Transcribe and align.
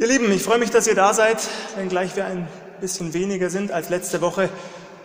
Ihr 0.00 0.06
Lieben, 0.06 0.30
ich 0.30 0.44
freue 0.44 0.58
mich, 0.58 0.70
dass 0.70 0.86
ihr 0.86 0.94
da 0.94 1.12
seid, 1.12 1.38
wenngleich 1.74 2.14
wir 2.14 2.24
ein 2.24 2.46
bisschen 2.80 3.14
weniger 3.14 3.50
sind 3.50 3.72
als 3.72 3.88
letzte 3.88 4.20
Woche. 4.20 4.48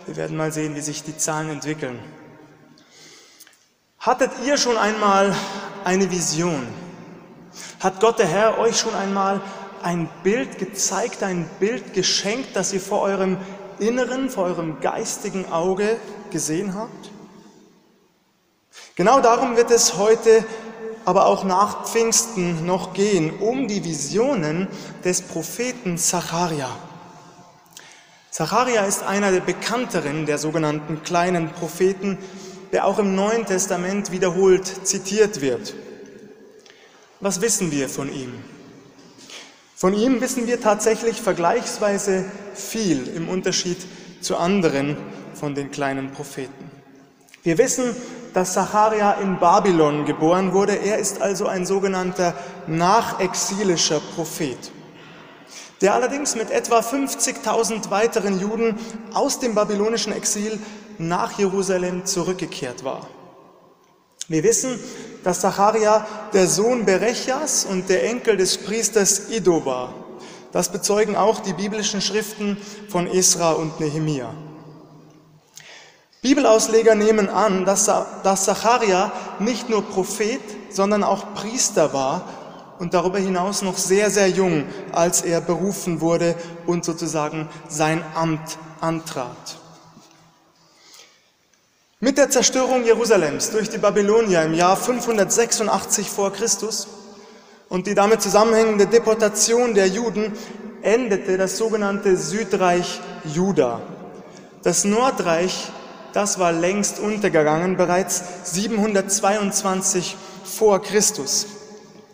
Wir 0.06 0.14
werden 0.14 0.36
mal 0.36 0.52
sehen, 0.52 0.76
wie 0.76 0.80
sich 0.82 1.02
die 1.02 1.16
Zahlen 1.16 1.50
entwickeln. 1.50 1.98
Hattet 3.98 4.30
ihr 4.46 4.56
schon 4.56 4.76
einmal 4.76 5.34
eine 5.82 6.12
Vision? 6.12 6.64
Hat 7.80 7.98
Gott 7.98 8.20
der 8.20 8.28
Herr 8.28 8.58
euch 8.58 8.78
schon 8.78 8.94
einmal 8.94 9.40
ein 9.82 10.08
Bild 10.22 10.58
gezeigt, 10.58 11.24
ein 11.24 11.50
Bild 11.58 11.92
geschenkt, 11.92 12.54
das 12.54 12.72
ihr 12.72 12.80
vor 12.80 13.00
eurem 13.00 13.36
inneren, 13.80 14.30
vor 14.30 14.44
eurem 14.44 14.78
geistigen 14.78 15.50
Auge 15.50 15.96
gesehen 16.30 16.76
habt? 16.76 17.10
Genau 18.94 19.18
darum 19.18 19.56
wird 19.56 19.72
es 19.72 19.96
heute 19.96 20.44
aber 21.04 21.26
auch 21.26 21.44
nach 21.44 21.84
Pfingsten 21.86 22.64
noch 22.66 22.94
gehen, 22.94 23.38
um 23.40 23.68
die 23.68 23.84
Visionen 23.84 24.68
des 25.04 25.22
Propheten 25.22 25.98
Zacharia. 25.98 26.68
Zacharia 28.30 28.84
ist 28.84 29.02
einer 29.02 29.30
der 29.30 29.40
bekannteren 29.40 30.26
der 30.26 30.38
sogenannten 30.38 31.02
kleinen 31.02 31.50
Propheten, 31.50 32.18
der 32.72 32.86
auch 32.86 32.98
im 32.98 33.14
Neuen 33.14 33.46
Testament 33.46 34.10
wiederholt 34.10 34.86
zitiert 34.86 35.40
wird. 35.40 35.74
Was 37.20 37.40
wissen 37.40 37.70
wir 37.70 37.88
von 37.88 38.12
ihm? 38.12 38.32
Von 39.76 39.94
ihm 39.94 40.20
wissen 40.20 40.46
wir 40.46 40.60
tatsächlich 40.60 41.20
vergleichsweise 41.20 42.24
viel 42.54 43.06
im 43.08 43.28
Unterschied 43.28 43.78
zu 44.20 44.36
anderen 44.36 44.96
von 45.34 45.54
den 45.54 45.70
kleinen 45.70 46.10
Propheten. 46.10 46.70
Wir 47.42 47.58
wissen, 47.58 47.94
dass 48.34 48.52
Zacharia 48.52 49.12
in 49.12 49.38
Babylon 49.38 50.04
geboren 50.04 50.52
wurde. 50.52 50.74
Er 50.74 50.98
ist 50.98 51.22
also 51.22 51.46
ein 51.46 51.64
sogenannter 51.64 52.34
nachexilischer 52.66 54.00
Prophet, 54.14 54.58
der 55.80 55.94
allerdings 55.94 56.34
mit 56.34 56.50
etwa 56.50 56.80
50.000 56.80 57.90
weiteren 57.90 58.38
Juden 58.38 58.78
aus 59.14 59.38
dem 59.38 59.54
babylonischen 59.54 60.12
Exil 60.12 60.58
nach 60.98 61.38
Jerusalem 61.38 62.04
zurückgekehrt 62.04 62.84
war. 62.84 63.06
Wir 64.26 64.42
wissen, 64.42 64.78
dass 65.22 65.40
Zacharia 65.40 66.06
der 66.32 66.48
Sohn 66.48 66.84
Berechas 66.84 67.64
und 67.64 67.88
der 67.88 68.04
Enkel 68.04 68.36
des 68.36 68.58
Priesters 68.58 69.30
Ido 69.30 69.64
war. 69.64 69.94
Das 70.50 70.70
bezeugen 70.70 71.16
auch 71.16 71.40
die 71.40 71.52
biblischen 71.52 72.00
Schriften 72.00 72.56
von 72.88 73.06
Esra 73.06 73.52
und 73.52 73.80
Nehemia. 73.80 74.32
Bibelausleger 76.24 76.94
nehmen 76.94 77.28
an, 77.28 77.66
dass, 77.66 77.84
Zacharia 77.84 79.12
nicht 79.40 79.68
nur 79.68 79.82
Prophet, 79.82 80.40
sondern 80.70 81.04
auch 81.04 81.34
Priester 81.34 81.92
war 81.92 82.26
und 82.78 82.94
darüber 82.94 83.18
hinaus 83.18 83.60
noch 83.60 83.76
sehr, 83.76 84.08
sehr 84.08 84.30
jung, 84.30 84.64
als 84.90 85.20
er 85.20 85.42
berufen 85.42 86.00
wurde 86.00 86.34
und 86.64 86.82
sozusagen 86.82 87.46
sein 87.68 88.02
Amt 88.14 88.56
antrat. 88.80 89.58
Mit 92.00 92.16
der 92.16 92.30
Zerstörung 92.30 92.84
Jerusalems 92.84 93.50
durch 93.50 93.68
die 93.68 93.76
Babylonier 93.76 94.44
im 94.44 94.54
Jahr 94.54 94.78
586 94.78 96.08
vor 96.08 96.32
Christus 96.32 96.88
und 97.68 97.86
die 97.86 97.94
damit 97.94 98.22
zusammenhängende 98.22 98.86
Deportation 98.86 99.74
der 99.74 99.88
Juden 99.88 100.32
endete 100.80 101.36
das 101.36 101.58
sogenannte 101.58 102.16
Südreich 102.16 102.98
Juda. 103.26 103.82
Das 104.62 104.84
Nordreich 104.84 105.70
das 106.14 106.38
war 106.38 106.52
längst 106.52 107.00
untergegangen, 107.00 107.76
bereits 107.76 108.22
722 108.44 110.16
vor 110.44 110.80
Christus, 110.80 111.46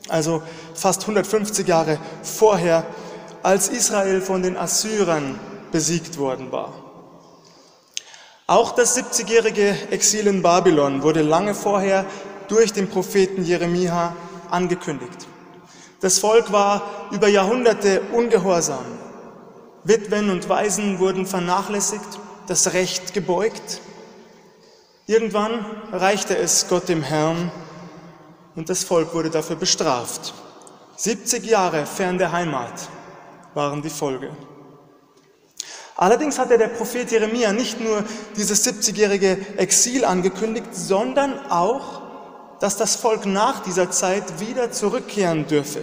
also 0.08 0.42
fast 0.74 1.02
150 1.02 1.68
Jahre 1.68 1.98
vorher, 2.22 2.86
als 3.42 3.68
Israel 3.68 4.22
von 4.22 4.42
den 4.42 4.56
Assyrern 4.56 5.38
besiegt 5.70 6.16
worden 6.16 6.50
war. 6.50 6.72
Auch 8.46 8.72
das 8.72 8.96
70-jährige 8.96 9.76
Exil 9.90 10.26
in 10.26 10.40
Babylon 10.42 11.02
wurde 11.02 11.20
lange 11.20 11.54
vorher 11.54 12.06
durch 12.48 12.72
den 12.72 12.88
Propheten 12.88 13.44
Jeremia 13.44 14.16
angekündigt. 14.50 15.28
Das 16.00 16.18
Volk 16.18 16.50
war 16.52 16.82
über 17.10 17.28
Jahrhunderte 17.28 18.00
ungehorsam. 18.12 18.84
Witwen 19.84 20.30
und 20.30 20.48
Waisen 20.48 20.98
wurden 20.98 21.26
vernachlässigt, 21.26 22.18
das 22.46 22.72
Recht 22.72 23.12
gebeugt 23.12 23.82
Irgendwann 25.10 25.66
reichte 25.90 26.38
es 26.38 26.68
Gott 26.68 26.88
dem 26.88 27.02
Herrn 27.02 27.50
und 28.54 28.68
das 28.70 28.84
Volk 28.84 29.12
wurde 29.12 29.28
dafür 29.28 29.56
bestraft. 29.56 30.32
70 30.94 31.44
Jahre 31.46 31.84
fern 31.84 32.16
der 32.16 32.30
Heimat 32.30 32.88
waren 33.54 33.82
die 33.82 33.90
Folge. 33.90 34.30
Allerdings 35.96 36.38
hatte 36.38 36.56
der 36.58 36.68
Prophet 36.68 37.10
Jeremia 37.10 37.52
nicht 37.52 37.80
nur 37.80 38.04
dieses 38.36 38.64
70-jährige 38.64 39.36
Exil 39.56 40.04
angekündigt, 40.04 40.68
sondern 40.70 41.44
auch, 41.50 42.02
dass 42.60 42.76
das 42.76 42.94
Volk 42.94 43.26
nach 43.26 43.64
dieser 43.64 43.90
Zeit 43.90 44.38
wieder 44.38 44.70
zurückkehren 44.70 45.44
dürfe. 45.48 45.80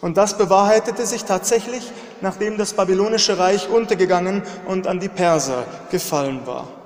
Und 0.00 0.16
das 0.16 0.36
bewahrheitete 0.36 1.06
sich 1.06 1.22
tatsächlich, 1.22 1.92
nachdem 2.20 2.58
das 2.58 2.72
babylonische 2.72 3.38
Reich 3.38 3.68
untergegangen 3.68 4.42
und 4.66 4.88
an 4.88 4.98
die 4.98 5.08
Perser 5.08 5.66
gefallen 5.92 6.44
war. 6.48 6.83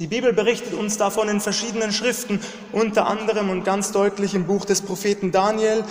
Die 0.00 0.06
Bibel 0.06 0.32
berichtet 0.32 0.72
uns 0.72 0.96
davon 0.96 1.28
in 1.28 1.42
verschiedenen 1.42 1.92
Schriften, 1.92 2.40
unter 2.72 3.06
anderem 3.06 3.50
und 3.50 3.64
ganz 3.64 3.92
deutlich 3.92 4.34
im 4.34 4.46
Buch 4.46 4.64
des 4.64 4.80
Propheten 4.80 5.30
Daniel, 5.30 5.84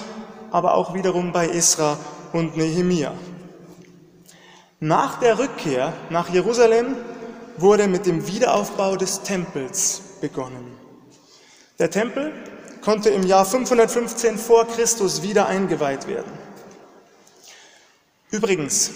aber 0.49 0.73
auch 0.73 0.95
wiederum 0.95 1.31
bei 1.31 1.47
Esra 1.47 1.95
und 2.33 2.57
Nehemia. 2.57 3.13
Nach 4.79 5.19
der 5.19 5.37
Rückkehr 5.37 5.93
nach 6.09 6.27
Jerusalem 6.29 6.95
wurde 7.57 7.87
mit 7.87 8.07
dem 8.07 8.25
Wiederaufbau 8.25 8.95
des 8.95 9.21
Tempels 9.21 10.01
begonnen. 10.21 10.75
Der 11.77 11.91
Tempel 11.91 12.33
konnte 12.81 13.09
im 13.09 13.21
Jahr 13.21 13.45
515 13.45 14.39
vor 14.39 14.67
Christus 14.67 15.21
wieder 15.21 15.45
eingeweiht 15.45 16.07
werden. 16.07 16.31
Übrigens, 18.31 18.89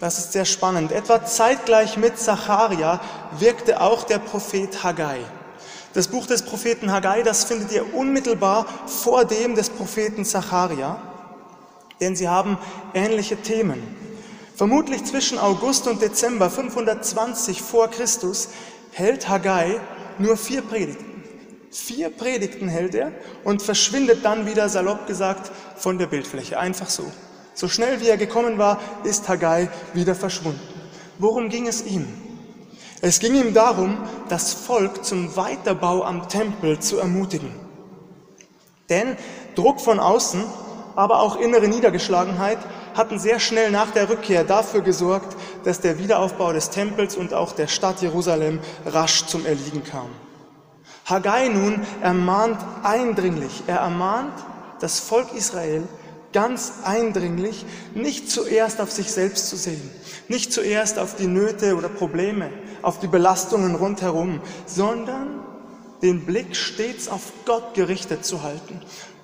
das 0.00 0.18
ist 0.18 0.32
sehr 0.32 0.46
spannend. 0.46 0.92
Etwa 0.92 1.24
zeitgleich 1.24 1.96
mit 1.96 2.18
Zacharia 2.18 3.00
wirkte 3.38 3.80
auch 3.80 4.04
der 4.04 4.18
Prophet 4.18 4.82
Haggai. 4.82 5.20
Das 5.92 6.08
Buch 6.08 6.26
des 6.26 6.42
Propheten 6.42 6.90
Haggai, 6.90 7.22
das 7.22 7.44
findet 7.44 7.72
ihr 7.72 7.94
unmittelbar 7.94 8.66
vor 8.86 9.24
dem 9.24 9.54
des 9.54 9.70
Propheten 9.70 10.24
Zacharia, 10.24 11.00
denn 12.00 12.16
sie 12.16 12.28
haben 12.28 12.58
ähnliche 12.94 13.36
Themen. 13.36 13.82
Vermutlich 14.54 15.04
zwischen 15.04 15.38
August 15.38 15.86
und 15.86 16.00
Dezember 16.00 16.48
520 16.48 17.60
vor 17.60 17.88
Christus 17.88 18.48
hält 18.92 19.28
Haggai 19.28 19.80
nur 20.18 20.36
vier 20.36 20.62
Predigten. 20.62 21.22
Vier 21.70 22.10
Predigten 22.10 22.68
hält 22.68 22.94
er 22.94 23.12
und 23.44 23.62
verschwindet 23.62 24.24
dann 24.24 24.46
wieder, 24.46 24.68
salopp 24.68 25.06
gesagt, 25.06 25.50
von 25.76 25.98
der 25.98 26.06
Bildfläche. 26.06 26.58
Einfach 26.58 26.88
so. 26.88 27.04
So 27.60 27.68
schnell 27.68 28.00
wie 28.00 28.08
er 28.08 28.16
gekommen 28.16 28.56
war, 28.56 28.80
ist 29.04 29.28
Haggai 29.28 29.68
wieder 29.92 30.14
verschwunden. 30.14 30.66
Worum 31.18 31.50
ging 31.50 31.66
es 31.66 31.84
ihm? 31.84 32.08
Es 33.02 33.18
ging 33.18 33.34
ihm 33.34 33.52
darum, 33.52 33.98
das 34.30 34.54
Volk 34.54 35.04
zum 35.04 35.36
Weiterbau 35.36 36.02
am 36.02 36.26
Tempel 36.26 36.78
zu 36.78 36.96
ermutigen. 36.96 37.50
Denn 38.88 39.14
Druck 39.56 39.82
von 39.82 40.00
außen, 40.00 40.42
aber 40.96 41.20
auch 41.20 41.36
innere 41.36 41.68
Niedergeschlagenheit 41.68 42.56
hatten 42.94 43.18
sehr 43.18 43.38
schnell 43.38 43.70
nach 43.70 43.90
der 43.90 44.08
Rückkehr 44.08 44.44
dafür 44.44 44.80
gesorgt, 44.80 45.36
dass 45.62 45.82
der 45.82 45.98
Wiederaufbau 45.98 46.54
des 46.54 46.70
Tempels 46.70 47.14
und 47.14 47.34
auch 47.34 47.52
der 47.52 47.66
Stadt 47.66 48.00
Jerusalem 48.00 48.60
rasch 48.86 49.26
zum 49.26 49.44
Erliegen 49.44 49.84
kam. 49.84 50.08
Haggai 51.04 51.48
nun 51.48 51.82
ermahnt 52.00 52.56
eindringlich, 52.84 53.64
er 53.66 53.80
ermahnt 53.80 54.32
das 54.80 54.98
Volk 54.98 55.34
Israel, 55.34 55.86
ganz 56.32 56.72
eindringlich, 56.84 57.64
nicht 57.94 58.30
zuerst 58.30 58.80
auf 58.80 58.90
sich 58.90 59.10
selbst 59.10 59.48
zu 59.48 59.56
sehen, 59.56 59.90
nicht 60.28 60.52
zuerst 60.52 60.98
auf 60.98 61.16
die 61.16 61.26
Nöte 61.26 61.76
oder 61.76 61.88
Probleme, 61.88 62.50
auf 62.82 63.00
die 63.00 63.08
Belastungen 63.08 63.74
rundherum, 63.74 64.40
sondern 64.66 65.40
den 66.02 66.24
Blick 66.24 66.56
stets 66.56 67.08
auf 67.08 67.32
Gott 67.44 67.74
gerichtet 67.74 68.24
zu 68.24 68.42
halten 68.42 68.80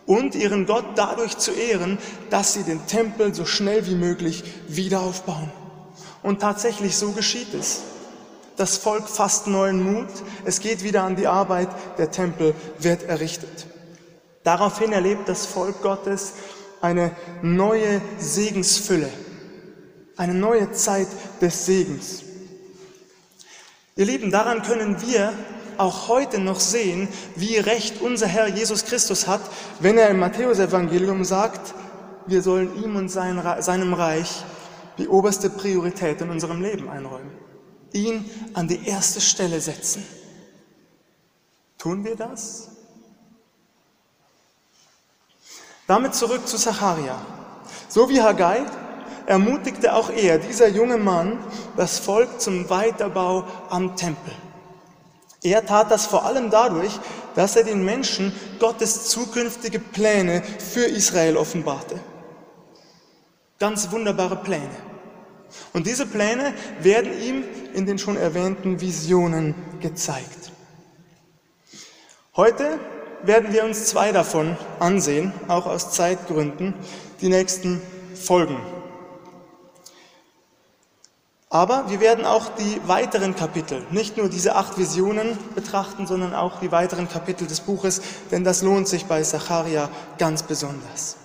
und 0.06 0.34
ihren 0.34 0.66
Gott 0.66 0.84
dadurch 0.94 1.36
zu 1.38 1.52
ehren, 1.52 1.98
dass 2.31 2.54
sie 2.54 2.62
den 2.62 2.86
Tempel 2.86 3.34
so 3.34 3.44
schnell 3.44 3.86
wie 3.86 3.94
möglich 3.94 4.44
wieder 4.69 5.00
aufbauen. 5.00 5.50
Und 6.22 6.40
tatsächlich 6.40 6.96
so 6.96 7.12
geschieht 7.12 7.54
es. 7.54 7.82
Das 8.56 8.78
Volk 8.78 9.08
fasst 9.08 9.46
neuen 9.46 9.82
Mut, 9.82 10.08
es 10.44 10.60
geht 10.60 10.82
wieder 10.82 11.02
an 11.02 11.16
die 11.16 11.26
Arbeit, 11.26 11.69
der 11.98 12.10
Tempel 12.10 12.54
wird 12.78 13.02
errichtet. 13.02 13.66
Daraufhin 14.44 14.92
erlebt 14.92 15.28
das 15.28 15.44
Volk 15.44 15.82
Gottes 15.82 16.34
eine 16.86 17.10
neue 17.42 18.00
Segensfülle, 18.18 19.10
eine 20.16 20.34
neue 20.34 20.70
Zeit 20.72 21.08
des 21.40 21.66
Segens. 21.66 22.22
Ihr 23.96 24.06
Lieben, 24.06 24.30
daran 24.30 24.62
können 24.62 25.02
wir 25.02 25.32
auch 25.78 26.08
heute 26.08 26.38
noch 26.38 26.60
sehen, 26.60 27.08
wie 27.34 27.56
recht 27.56 28.00
unser 28.00 28.28
Herr 28.28 28.46
Jesus 28.46 28.84
Christus 28.84 29.26
hat, 29.26 29.40
wenn 29.80 29.98
er 29.98 30.10
im 30.10 30.20
Matthäusevangelium 30.20 31.24
sagt, 31.24 31.74
wir 32.26 32.40
sollen 32.42 32.82
ihm 32.82 32.94
und 32.96 33.08
seinem 33.08 33.94
Reich 33.94 34.44
die 34.98 35.08
oberste 35.08 35.50
Priorität 35.50 36.20
in 36.20 36.30
unserem 36.30 36.62
Leben 36.62 36.88
einräumen. 36.88 37.32
Ihn 37.92 38.30
an 38.54 38.68
die 38.68 38.86
erste 38.86 39.20
Stelle 39.20 39.60
setzen. 39.60 40.04
Tun 41.78 42.04
wir 42.04 42.16
das? 42.16 42.75
Damit 45.86 46.14
zurück 46.14 46.46
zu 46.48 46.56
Zacharia. 46.56 47.16
So 47.88 48.08
wie 48.08 48.20
Haggai 48.20 48.64
ermutigte 49.26 49.94
auch 49.94 50.10
er, 50.10 50.38
dieser 50.38 50.68
junge 50.68 50.96
Mann, 50.96 51.38
das 51.76 51.98
Volk 51.98 52.40
zum 52.40 52.68
Weiterbau 52.70 53.44
am 53.70 53.96
Tempel. 53.96 54.32
Er 55.42 55.64
tat 55.64 55.90
das 55.90 56.06
vor 56.06 56.24
allem 56.24 56.50
dadurch, 56.50 56.98
dass 57.34 57.54
er 57.54 57.64
den 57.64 57.84
Menschen 57.84 58.32
Gottes 58.58 59.08
zukünftige 59.08 59.78
Pläne 59.78 60.42
für 60.42 60.84
Israel 60.84 61.36
offenbarte. 61.36 62.00
Ganz 63.58 63.90
wunderbare 63.90 64.36
Pläne. 64.36 64.76
Und 65.72 65.86
diese 65.86 66.06
Pläne 66.06 66.52
werden 66.80 67.12
ihm 67.22 67.44
in 67.74 67.86
den 67.86 67.98
schon 67.98 68.16
erwähnten 68.16 68.80
Visionen 68.80 69.54
gezeigt. 69.80 70.50
Heute 72.34 72.80
werden 73.22 73.52
wir 73.52 73.64
uns 73.64 73.86
zwei 73.86 74.12
davon 74.12 74.56
ansehen, 74.78 75.32
auch 75.48 75.66
aus 75.66 75.92
Zeitgründen, 75.92 76.74
die 77.20 77.28
nächsten 77.28 77.80
Folgen. 78.14 78.58
Aber 81.48 81.88
wir 81.88 82.00
werden 82.00 82.24
auch 82.24 82.48
die 82.58 82.80
weiteren 82.86 83.36
Kapitel, 83.36 83.86
nicht 83.90 84.16
nur 84.16 84.28
diese 84.28 84.56
acht 84.56 84.78
Visionen 84.78 85.38
betrachten, 85.54 86.06
sondern 86.06 86.34
auch 86.34 86.58
die 86.60 86.72
weiteren 86.72 87.08
Kapitel 87.08 87.46
des 87.46 87.60
Buches, 87.60 88.02
denn 88.30 88.42
das 88.44 88.62
lohnt 88.62 88.88
sich 88.88 89.06
bei 89.06 89.22
Zacharia 89.22 89.88
ganz 90.19 90.42
besonders. 90.42 91.16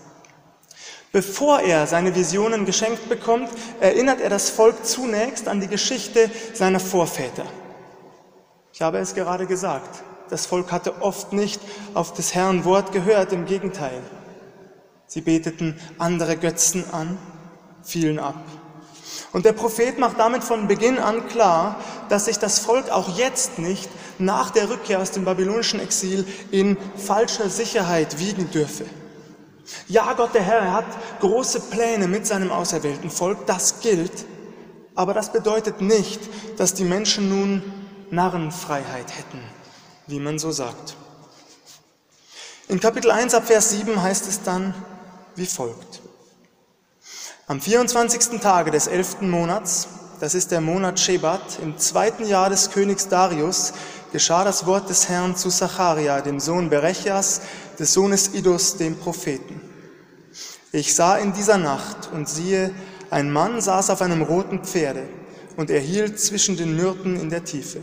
Bevor 1.12 1.60
er 1.60 1.88
seine 1.88 2.16
Visionen 2.16 2.66
geschenkt 2.66 3.10
bekommt, 3.10 3.50
erinnert 3.82 4.22
er 4.22 4.30
das 4.30 4.50
Volk 4.50 4.86
zunächst 4.86 5.48
an 5.48 5.60
die 5.60 5.68
Geschichte 5.68 6.30
seiner 6.54 6.80
Vorväter. 6.80 7.46
Ich 8.74 8.82
habe 8.82 9.00
es 9.00 9.14
gerade 9.14 9.46
gesagt, 9.46 10.04
das 10.32 10.46
Volk 10.46 10.72
hatte 10.72 11.02
oft 11.02 11.34
nicht 11.34 11.62
auf 11.94 12.14
des 12.14 12.34
Herrn 12.34 12.66
Wort 12.66 12.92
gehört, 12.92 13.34
im 13.34 13.46
Gegenteil. 13.46 14.02
Sie 15.06 15.22
beteten 15.22 15.80
andere 16.00 16.38
Götzen 16.38 16.86
an, 16.92 17.18
fielen 17.84 18.18
ab. 18.18 18.44
Und 19.34 19.46
der 19.46 19.54
Prophet 19.54 20.00
macht 20.00 20.20
damit 20.20 20.44
von 20.44 20.68
Beginn 20.68 20.98
an 21.00 21.28
klar, 21.28 21.78
dass 22.10 22.26
sich 22.26 22.40
das 22.40 22.60
Volk 22.60 22.90
auch 22.90 23.18
jetzt 23.18 23.60
nicht 23.60 23.90
nach 24.20 24.52
der 24.52 24.70
Rückkehr 24.70 25.00
aus 25.00 25.12
dem 25.12 25.26
babylonischen 25.26 25.80
Exil 25.80 26.26
in 26.52 26.78
falscher 26.96 27.50
Sicherheit 27.50 28.20
wiegen 28.20 28.50
dürfe. 28.52 28.86
Ja, 29.88 30.14
Gott 30.14 30.34
der 30.34 30.44
Herr, 30.44 30.60
er 30.60 30.74
hat 30.74 31.20
große 31.20 31.62
Pläne 31.62 32.08
mit 32.08 32.26
seinem 32.26 32.52
auserwählten 32.52 33.10
Volk, 33.10 33.46
das 33.48 33.80
gilt, 33.80 34.26
aber 34.96 35.14
das 35.14 35.32
bedeutet 35.32 35.82
nicht, 35.82 36.20
dass 36.58 36.74
die 36.74 36.84
Menschen 36.84 37.30
nun 37.30 37.64
Narrenfreiheit 38.10 39.18
hätten, 39.18 39.42
wie 40.12 40.20
man 40.20 40.38
so 40.38 40.52
sagt. 40.52 40.96
In 42.68 42.80
Kapitel 42.80 43.10
1 43.12 43.34
ab 43.34 43.48
Vers 43.48 43.72
7 43.72 44.02
heißt 44.02 44.28
es 44.28 44.44
dann 44.44 44.74
wie 45.36 45.46
folgt. 45.46 46.02
Am 47.48 47.60
24. 47.60 48.40
Tage 48.40 48.72
des 48.72 48.88
11. 48.88 49.22
Monats, 49.22 49.88
das 50.20 50.36
ist 50.36 50.52
der 50.52 50.62
Monat 50.62 51.00
Shebat, 51.00 51.60
im 51.62 51.78
zweiten 51.78 52.26
Jahr 52.26 52.50
des 52.50 52.70
Königs 52.72 53.08
Darius, 53.08 53.74
geschah 54.12 54.44
das 54.44 54.66
Wort 54.66 54.90
des 54.90 55.10
Herrn 55.10 55.36
zu 55.36 55.50
Zacharia, 55.50 56.22
dem 56.22 56.40
Sohn 56.40 56.70
Berechias, 56.70 57.42
des 57.80 57.94
Sohnes 57.94 58.34
Idus, 58.34 58.78
dem 58.78 58.98
Propheten. 58.98 59.62
Ich 60.74 60.94
sah 60.94 61.18
in 61.18 61.34
dieser 61.34 61.58
Nacht 61.58 62.10
und 62.14 62.30
siehe, 62.30 62.74
ein 63.10 63.32
Mann 63.32 63.60
saß 63.60 63.90
auf 63.90 64.02
einem 64.02 64.22
roten 64.22 64.64
Pferde 64.64 65.08
und 65.58 65.70
er 65.70 65.82
hielt 65.82 66.20
zwischen 66.20 66.56
den 66.56 66.76
Myrten 66.76 67.20
in 67.20 67.30
der 67.30 67.44
Tiefe. 67.44 67.82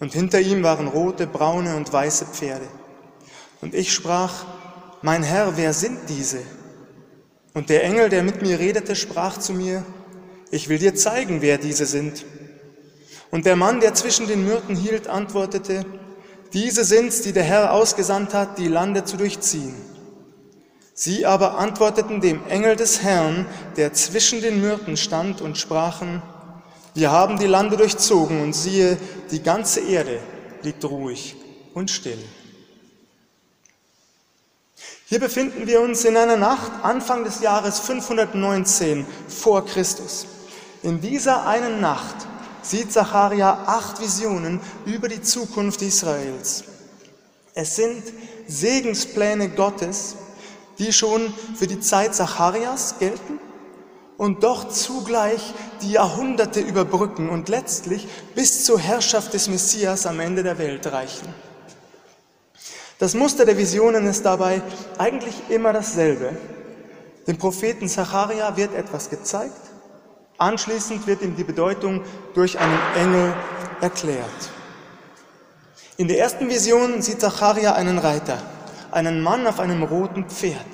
Und 0.00 0.12
hinter 0.12 0.40
ihm 0.40 0.62
waren 0.62 0.88
rote, 0.88 1.26
braune 1.26 1.76
und 1.76 1.92
weiße 1.92 2.26
Pferde. 2.26 2.66
Und 3.60 3.74
ich 3.74 3.92
sprach, 3.92 4.44
mein 5.02 5.22
Herr, 5.22 5.56
wer 5.56 5.72
sind 5.72 5.98
diese? 6.08 6.40
Und 7.54 7.70
der 7.70 7.84
Engel, 7.84 8.08
der 8.08 8.22
mit 8.22 8.42
mir 8.42 8.58
redete, 8.58 8.94
sprach 8.94 9.38
zu 9.38 9.52
mir, 9.52 9.84
ich 10.50 10.68
will 10.68 10.78
dir 10.78 10.94
zeigen, 10.94 11.42
wer 11.42 11.58
diese 11.58 11.86
sind. 11.86 12.24
Und 13.30 13.46
der 13.46 13.56
Mann, 13.56 13.80
der 13.80 13.94
zwischen 13.94 14.26
den 14.26 14.46
Myrten 14.46 14.76
hielt, 14.76 15.08
antwortete, 15.08 15.84
diese 16.52 16.84
sind's, 16.84 17.20
die 17.22 17.32
der 17.32 17.42
Herr 17.42 17.72
ausgesandt 17.72 18.32
hat, 18.32 18.58
die 18.58 18.68
Lande 18.68 19.04
zu 19.04 19.16
durchziehen. 19.16 19.74
Sie 20.94 21.26
aber 21.26 21.58
antworteten 21.58 22.20
dem 22.20 22.40
Engel 22.48 22.74
des 22.74 23.02
Herrn, 23.02 23.46
der 23.76 23.92
zwischen 23.92 24.40
den 24.40 24.60
Myrten 24.60 24.96
stand, 24.96 25.40
und 25.40 25.58
sprachen, 25.58 26.22
wir 26.94 27.10
haben 27.10 27.38
die 27.38 27.46
Lande 27.46 27.76
durchzogen 27.76 28.42
und 28.42 28.54
siehe, 28.54 28.98
die 29.30 29.42
ganze 29.42 29.80
Erde 29.80 30.20
liegt 30.62 30.84
ruhig 30.84 31.36
und 31.74 31.90
still. 31.90 32.18
Hier 35.06 35.20
befinden 35.20 35.66
wir 35.66 35.80
uns 35.80 36.04
in 36.04 36.16
einer 36.16 36.36
Nacht 36.36 36.70
Anfang 36.82 37.24
des 37.24 37.40
Jahres 37.40 37.80
519 37.80 39.06
vor 39.28 39.64
Christus. 39.64 40.26
In 40.82 41.00
dieser 41.00 41.46
einen 41.46 41.80
Nacht 41.80 42.16
sieht 42.62 42.92
Zacharia 42.92 43.64
acht 43.66 44.00
Visionen 44.00 44.60
über 44.84 45.08
die 45.08 45.22
Zukunft 45.22 45.80
Israels. 45.82 46.64
Es 47.54 47.76
sind 47.76 48.02
Segenspläne 48.46 49.48
Gottes, 49.48 50.16
die 50.78 50.92
schon 50.92 51.32
für 51.56 51.66
die 51.66 51.80
Zeit 51.80 52.14
Zacharias 52.14 52.98
gelten 52.98 53.40
und 54.18 54.42
doch 54.42 54.68
zugleich 54.68 55.54
die 55.80 55.92
Jahrhunderte 55.92 56.60
überbrücken 56.60 57.30
und 57.30 57.48
letztlich 57.48 58.06
bis 58.34 58.64
zur 58.64 58.78
Herrschaft 58.78 59.32
des 59.32 59.48
Messias 59.48 60.04
am 60.04 60.20
Ende 60.20 60.42
der 60.42 60.58
Welt 60.58 60.86
reichen. 60.92 61.28
Das 62.98 63.14
Muster 63.14 63.46
der 63.46 63.56
Visionen 63.56 64.06
ist 64.06 64.26
dabei 64.26 64.60
eigentlich 64.98 65.34
immer 65.48 65.72
dasselbe. 65.72 66.36
Dem 67.26 67.38
Propheten 67.38 67.88
Zacharia 67.88 68.54
wird 68.56 68.74
etwas 68.74 69.08
gezeigt, 69.08 69.68
Anschließend 70.38 71.04
wird 71.08 71.22
ihm 71.22 71.34
die 71.34 71.42
Bedeutung 71.42 72.02
durch 72.32 72.60
einen 72.60 72.78
Engel 72.96 73.34
erklärt. 73.80 74.50
In 75.96 76.06
der 76.06 76.20
ersten 76.20 76.48
Vision 76.48 77.02
sieht 77.02 77.20
Zacharia 77.20 77.72
einen 77.72 77.98
Reiter, 77.98 78.38
einen 78.92 79.20
Mann 79.20 79.48
auf 79.48 79.58
einem 79.58 79.82
roten 79.82 80.26
Pferd. 80.26 80.64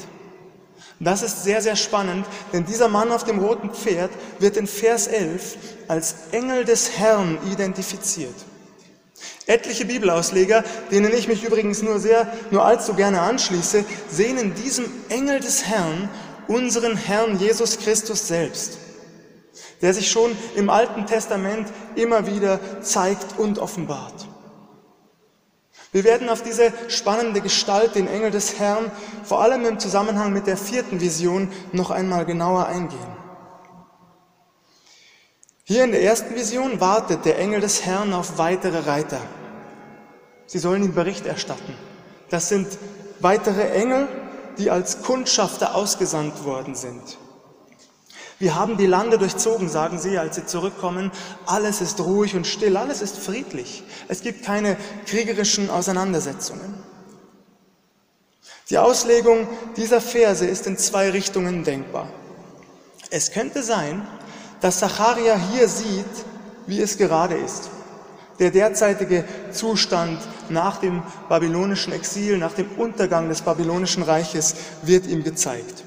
Das 1.01 1.23
ist 1.23 1.43
sehr, 1.43 1.61
sehr 1.61 1.77
spannend, 1.77 2.25
denn 2.53 2.65
dieser 2.65 2.89
Mann 2.89 3.11
auf 3.11 3.25
dem 3.25 3.39
roten 3.39 3.71
Pferd 3.71 4.11
wird 4.39 4.57
in 4.57 4.67
Vers 4.67 5.07
11 5.07 5.57
als 5.89 6.15
Engel 6.33 6.65
des 6.65 6.99
Herrn 6.99 7.39
identifiziert. 7.53 8.35
Etliche 9.47 9.85
Bibelausleger, 9.85 10.65
denen 10.91 11.13
ich 11.13 11.29
mich 11.29 11.45
übrigens 11.45 11.83
nur 11.83 11.99
sehr, 11.99 12.33
nur 12.51 12.65
allzu 12.65 12.95
gerne 12.95 13.21
anschließe, 13.21 13.85
sehen 14.11 14.39
in 14.39 14.55
diesem 14.55 14.87
Engel 15.09 15.41
des 15.41 15.67
Herrn 15.67 16.09
unseren 16.49 16.97
Herrn 16.97 17.39
Jesus 17.39 17.79
Christus 17.79 18.29
selbst 18.29 18.79
der 19.85 19.93
sich 19.93 20.11
schon 20.11 20.37
im 20.57 20.71
Alten 20.71 21.05
Testament 21.05 21.69
immer 21.95 22.27
wieder 22.27 22.59
zeigt 22.81 23.39
und 23.39 23.59
offenbart. 23.59 24.27
Wir 25.95 26.03
werden 26.03 26.29
auf 26.29 26.43
diese 26.43 26.73
spannende 26.89 27.41
Gestalt, 27.41 27.95
den 27.95 28.09
Engel 28.09 28.33
des 28.33 28.59
Herrn, 28.59 28.91
vor 29.23 29.41
allem 29.43 29.65
im 29.65 29.79
Zusammenhang 29.79 30.33
mit 30.33 30.49
der 30.49 30.57
vierten 30.57 31.01
Vision 31.01 31.53
noch 31.71 31.93
einmal 31.93 32.25
genauer 32.25 32.67
eingehen. 32.67 33.17
Hier 35.63 35.85
in 35.85 35.93
der 35.93 36.03
ersten 36.03 36.35
Vision 36.35 36.81
wartet 36.81 37.25
der 37.25 37.39
Engel 37.39 37.61
des 37.61 37.87
Herrn 37.87 38.13
auf 38.13 38.39
weitere 38.39 38.91
Reiter. 38.91 39.21
Sie 40.47 40.59
sollen 40.59 40.83
ihm 40.83 40.95
Bericht 40.95 41.27
erstatten. 41.27 41.77
Das 42.29 42.49
sind 42.49 42.67
weitere 43.21 43.71
Engel, 43.71 44.09
die 44.59 44.73
als 44.73 45.01
Kundschafter 45.03 45.77
ausgesandt 45.77 46.45
worden 46.45 46.75
sind. 46.75 47.19
Wir 48.39 48.55
haben 48.57 48.77
die 48.77 48.87
Lande 48.87 49.19
durchzogen, 49.19 49.69
sagen 49.69 49.99
sie, 49.99 50.19
als 50.19 50.37
sie 50.37 50.47
zurückkommen. 50.47 51.13
Alles 51.47 51.81
ist 51.81 52.01
ruhig 52.01 52.35
und 52.35 52.47
still, 52.47 52.77
alles 52.77 53.01
ist 53.01 53.19
friedlich. 53.19 53.85
Es 54.09 54.23
gibt 54.23 54.45
keine 54.45 54.77
kriegerischen 55.07 55.71
Auseinandersetzungen. 55.71 56.75
Die 58.71 58.79
Auslegung 58.79 59.47
dieser 59.77 60.01
Verse 60.01 60.47
ist 60.47 60.67
in 60.67 60.79
zwei 60.79 61.11
Richtungen 61.11 61.65
denkbar. 61.65 62.09
Es 63.11 63.31
könnte 63.31 63.63
sein, 63.63 64.07
dass 64.61 64.79
Zacharia 64.79 65.37
hier 65.53 65.69
sieht, 65.69 66.05
wie 66.67 66.81
es 66.81 66.97
gerade 66.97 67.35
ist. 67.35 67.71
Der 68.39 68.51
derzeitige 68.51 69.25
Zustand 69.53 70.19
nach 70.49 70.79
dem 70.79 71.03
babylonischen 71.29 71.93
Exil, 71.93 72.39
nach 72.39 72.55
dem 72.55 72.69
Untergang 72.79 73.29
des 73.29 73.43
babylonischen 73.43 74.03
Reiches 74.03 74.57
wird 74.83 75.07
ihm 75.07 75.23
gezeigt. 75.23 75.84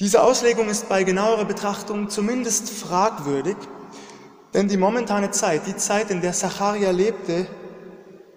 Diese 0.00 0.22
Auslegung 0.22 0.68
ist 0.68 0.88
bei 0.88 1.02
genauerer 1.02 1.44
Betrachtung 1.44 2.08
zumindest 2.08 2.70
fragwürdig, 2.70 3.56
denn 4.54 4.68
die 4.68 4.76
momentane 4.76 5.32
Zeit, 5.32 5.66
die 5.66 5.76
Zeit, 5.76 6.10
in 6.10 6.20
der 6.20 6.32
Zacharia 6.32 6.92
lebte, 6.92 7.48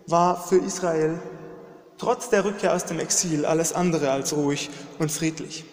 war 0.07 0.43
für 0.43 0.57
Israel 0.57 1.19
trotz 1.99 2.29
der 2.29 2.45
Rückkehr 2.45 2.73
aus 2.73 2.85
dem 2.85 2.99
Exil 2.99 3.45
alles 3.45 3.73
andere 3.73 4.09
als 4.09 4.35
ruhig 4.35 4.71
und 4.97 5.11
friedlich. 5.11 5.63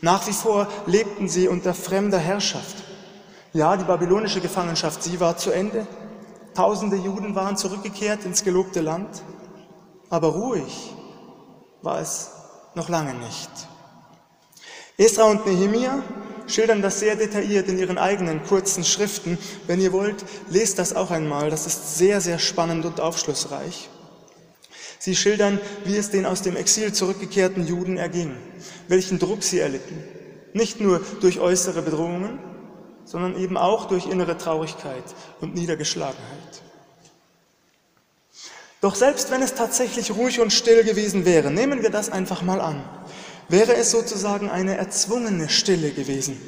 Nach 0.00 0.26
wie 0.26 0.32
vor 0.32 0.66
lebten 0.86 1.28
sie 1.28 1.46
unter 1.46 1.74
fremder 1.74 2.18
Herrschaft. 2.18 2.82
Ja, 3.52 3.76
die 3.76 3.84
babylonische 3.84 4.40
Gefangenschaft, 4.40 5.04
sie 5.04 5.20
war 5.20 5.36
zu 5.36 5.52
Ende. 5.52 5.86
Tausende 6.54 6.96
Juden 6.96 7.36
waren 7.36 7.56
zurückgekehrt 7.56 8.24
ins 8.24 8.42
gelobte 8.42 8.80
Land. 8.80 9.22
Aber 10.10 10.28
ruhig 10.28 10.92
war 11.82 12.00
es 12.00 12.32
noch 12.74 12.88
lange 12.88 13.14
nicht. 13.14 13.50
Esra 14.98 15.24
und 15.24 15.46
Nehemia 15.46 16.02
schildern 16.46 16.80
das 16.80 17.00
sehr 17.00 17.16
detailliert 17.16 17.68
in 17.68 17.78
ihren 17.78 17.98
eigenen 17.98 18.42
kurzen 18.44 18.84
Schriften. 18.84 19.36
Wenn 19.66 19.80
ihr 19.80 19.92
wollt, 19.92 20.24
lest 20.48 20.78
das 20.78 20.94
auch 20.94 21.10
einmal. 21.10 21.50
Das 21.50 21.66
ist 21.66 21.98
sehr, 21.98 22.20
sehr 22.20 22.38
spannend 22.38 22.84
und 22.84 23.00
aufschlussreich. 23.00 23.90
Sie 24.98 25.14
schildern, 25.14 25.60
wie 25.84 25.96
es 25.96 26.10
den 26.10 26.24
aus 26.24 26.42
dem 26.42 26.56
Exil 26.56 26.92
zurückgekehrten 26.92 27.66
Juden 27.66 27.98
erging, 27.98 28.34
welchen 28.88 29.18
Druck 29.18 29.42
sie 29.42 29.58
erlitten. 29.58 30.02
Nicht 30.52 30.80
nur 30.80 31.00
durch 31.20 31.38
äußere 31.38 31.82
Bedrohungen, 31.82 32.38
sondern 33.04 33.38
eben 33.38 33.56
auch 33.56 33.86
durch 33.86 34.06
innere 34.06 34.38
Traurigkeit 34.38 35.04
und 35.40 35.54
Niedergeschlagenheit. 35.54 36.62
Doch 38.80 38.94
selbst 38.94 39.30
wenn 39.30 39.42
es 39.42 39.54
tatsächlich 39.54 40.12
ruhig 40.12 40.40
und 40.40 40.52
still 40.52 40.84
gewesen 40.84 41.24
wäre, 41.24 41.50
nehmen 41.50 41.82
wir 41.82 41.90
das 41.90 42.10
einfach 42.10 42.42
mal 42.42 42.60
an, 42.60 42.82
wäre 43.48 43.74
es 43.76 43.90
sozusagen 43.90 44.50
eine 44.50 44.76
erzwungene 44.76 45.48
Stille 45.48 45.90
gewesen, 45.90 46.40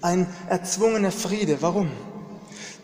ein 0.00 0.26
erzwungener 0.48 1.12
Friede. 1.12 1.58
Warum? 1.60 1.90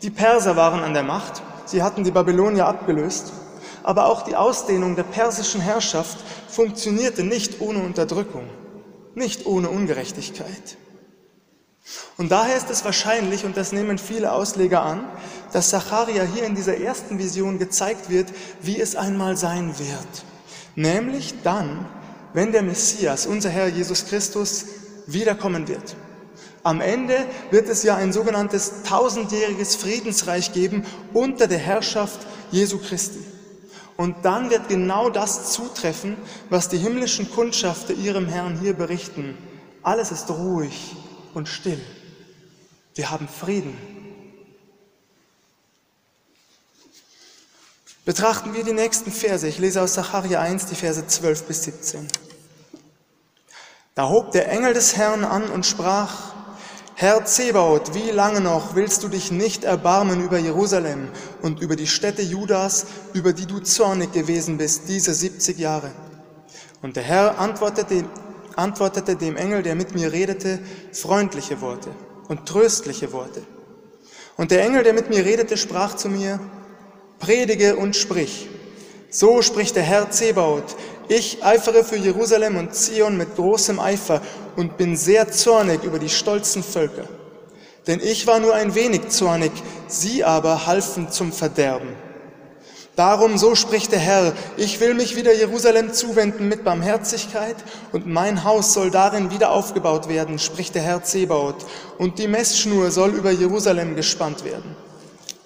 Die 0.03 0.11
Perser 0.11 0.57
waren 0.57 0.81
an 0.81 0.95
der 0.95 1.03
Macht, 1.03 1.43
sie 1.67 1.83
hatten 1.83 2.05
die 2.05 2.11
Babylonier 2.11 2.67
abgelöst, 2.67 3.33
aber 3.83 4.07
auch 4.07 4.23
die 4.23 4.37
Ausdehnung 4.37 4.97
der 4.97 5.03
persischen 5.03 5.61
Herrschaft 5.61 6.19
funktionierte 6.49 7.25
nicht 7.25 7.61
ohne 7.61 7.81
Unterdrückung, 7.81 8.45
nicht 9.15 9.47
ohne 9.47 9.69
Ungerechtigkeit. 9.71 10.77
Und 12.17 12.31
daher 12.31 12.57
ist 12.57 12.71
es 12.71 12.85
wahrscheinlich, 12.85 13.45
und 13.45 13.57
das 13.57 13.73
nehmen 13.73 13.97
viele 13.99 14.33
Ausleger 14.33 14.83
an, 14.83 15.05
dass 15.53 15.71
Zacharia 15.71 16.25
hier 16.25 16.45
in 16.45 16.55
dieser 16.55 16.77
ersten 16.77 17.19
Vision 17.19 17.59
gezeigt 17.59 18.11
wird, 18.11 18.29
wie 18.61 18.81
es 18.81 18.97
einmal 18.97 19.37
sein 19.37 19.79
wird. 19.79 20.25
Nämlich 20.75 21.35
dann, 21.43 21.87
wenn 22.33 22.53
der 22.53 22.63
Messias, 22.63 23.27
unser 23.27 23.51
Herr 23.51 23.69
Jesus 23.69 24.07
Christus, 24.07 24.65
wiederkommen 25.07 25.69
wird. 25.69 25.97
Am 26.63 26.81
Ende 26.81 27.17
wird 27.51 27.69
es 27.69 27.83
ja 27.83 27.97
ein 27.97 28.13
sogenanntes 28.13 28.83
tausendjähriges 28.83 29.77
Friedensreich 29.77 30.53
geben 30.53 30.85
unter 31.15 31.47
der 31.47 31.59
Herrschaft 31.59 32.27
Jesu 32.51 32.79
Christi. 32.79 33.21
Und 33.97 34.25
dann 34.25 34.51
wird 34.51 34.69
genau 34.69 35.11
das 35.11 35.53
zutreffen, 35.53 36.17
was 36.51 36.69
die 36.69 36.79
himmlischen 36.79 37.31
Kundschafter 37.31 37.95
ihrem 37.95 38.27
Herrn 38.27 38.59
hier 38.61 38.75
berichten. 38.75 39.37
Alles 39.83 40.13
ist 40.13 40.31
ruhig 40.31 40.95
und 41.35 41.49
still. 41.49 41.81
Wir 42.95 43.11
haben 43.11 43.29
Frieden. 43.29 43.98
Betrachten 48.09 48.55
wir 48.55 48.65
die 48.65 48.73
nächsten 48.73 49.13
Verse. 49.13 49.47
Ich 49.47 49.59
lese 49.59 49.83
aus 49.83 49.93
Sacharja 49.93 50.41
1 50.41 50.65
die 50.65 50.75
Verse 50.75 51.07
12 51.07 51.43
bis 51.43 51.65
17. 51.65 52.09
Da 53.95 54.09
hob 54.09 54.33
der 54.33 54.51
Engel 54.51 54.73
des 54.73 54.97
Herrn 54.97 55.25
an 55.25 55.51
und 55.51 55.67
sprach, 55.67 56.33
Herr 56.95 57.27
Zebaut, 57.27 57.93
wie 57.93 58.11
lange 58.11 58.41
noch 58.41 58.75
willst 58.75 59.03
du 59.03 59.09
dich 59.09 59.31
nicht 59.31 59.65
erbarmen 59.65 60.25
über 60.25 60.39
Jerusalem 60.39 61.11
und 61.43 61.61
über 61.61 61.77
die 61.77 61.87
Städte 61.87 62.23
Judas, 62.23 62.87
über 63.13 63.35
die 63.35 63.45
du 63.45 63.61
zornig 63.61 64.11
gewesen 64.13 64.57
bist, 64.57 64.89
diese 64.89 65.13
70 65.13 65.59
Jahre? 65.59 65.91
Und 66.81 66.97
der 66.97 67.03
Herr 67.03 67.39
antwortete, 67.39 68.07
antwortete 68.57 69.17
dem 69.17 69.37
Engel, 69.37 69.63
der 69.63 69.75
mit 69.75 69.95
mir 69.95 70.11
redete, 70.13 70.61
freundliche 70.95 71.61
Worte 71.61 71.91
und 72.29 72.47
tröstliche 72.47 73.13
Worte. 73.13 73.43
Und 74.39 74.51
der 74.51 74.65
Engel, 74.65 74.83
der 74.83 74.95
mit 74.95 75.11
mir 75.11 75.27
redete, 75.27 75.59
sprach 75.59 75.95
zu 75.95 76.09
mir, 76.09 76.41
predige 77.19 77.77
und 77.77 77.97
sprich. 77.97 78.49
So 79.11 79.43
spricht 79.43 79.77
der 79.77 79.83
Herr 79.83 80.11
Zebaut. 80.11 80.77
Ich 81.09 81.43
eifere 81.43 81.85
für 81.85 81.97
Jerusalem 81.97 82.57
und 82.57 82.75
Zion 82.75 83.17
mit 83.17 83.37
großem 83.37 83.81
Eifer 83.81 84.21
und 84.57 84.77
bin 84.77 84.97
sehr 84.97 85.31
zornig 85.31 85.83
über 85.83 85.99
die 85.99 86.11
stolzen 86.11 86.63
Völker. 86.63 87.09
Denn 87.87 88.01
ich 88.01 88.27
war 88.27 88.39
nur 88.39 88.55
ein 88.55 88.75
wenig 88.75 89.09
zornig, 89.09 89.53
sie 89.87 90.23
aber 90.23 90.67
halfen 90.67 91.11
zum 91.11 91.33
Verderben. 91.33 91.89
Darum, 92.99 93.39
so 93.39 93.55
spricht 93.55 93.93
der 93.93 94.01
Herr, 94.01 94.33
ich 94.57 94.81
will 94.81 94.93
mich 94.93 95.15
wieder 95.15 95.33
Jerusalem 95.33 95.95
zuwenden 95.95 96.49
mit 96.49 96.65
Barmherzigkeit 96.65 97.55
und 97.93 98.09
mein 98.09 98.43
Haus 98.43 98.75
soll 98.75 98.91
darin 98.91 99.31
wieder 99.31 99.53
aufgebaut 99.53 100.09
werden, 100.09 100.41
spricht 100.41 100.75
der 100.75 100.83
Herr 100.83 101.05
Zebaut, 101.05 101.65
und 101.97 102.19
die 102.19 102.27
Messschnur 102.27 102.91
soll 102.91 103.11
über 103.11 103.31
Jerusalem 103.31 103.95
gespannt 103.95 104.45
werden. 104.45 104.75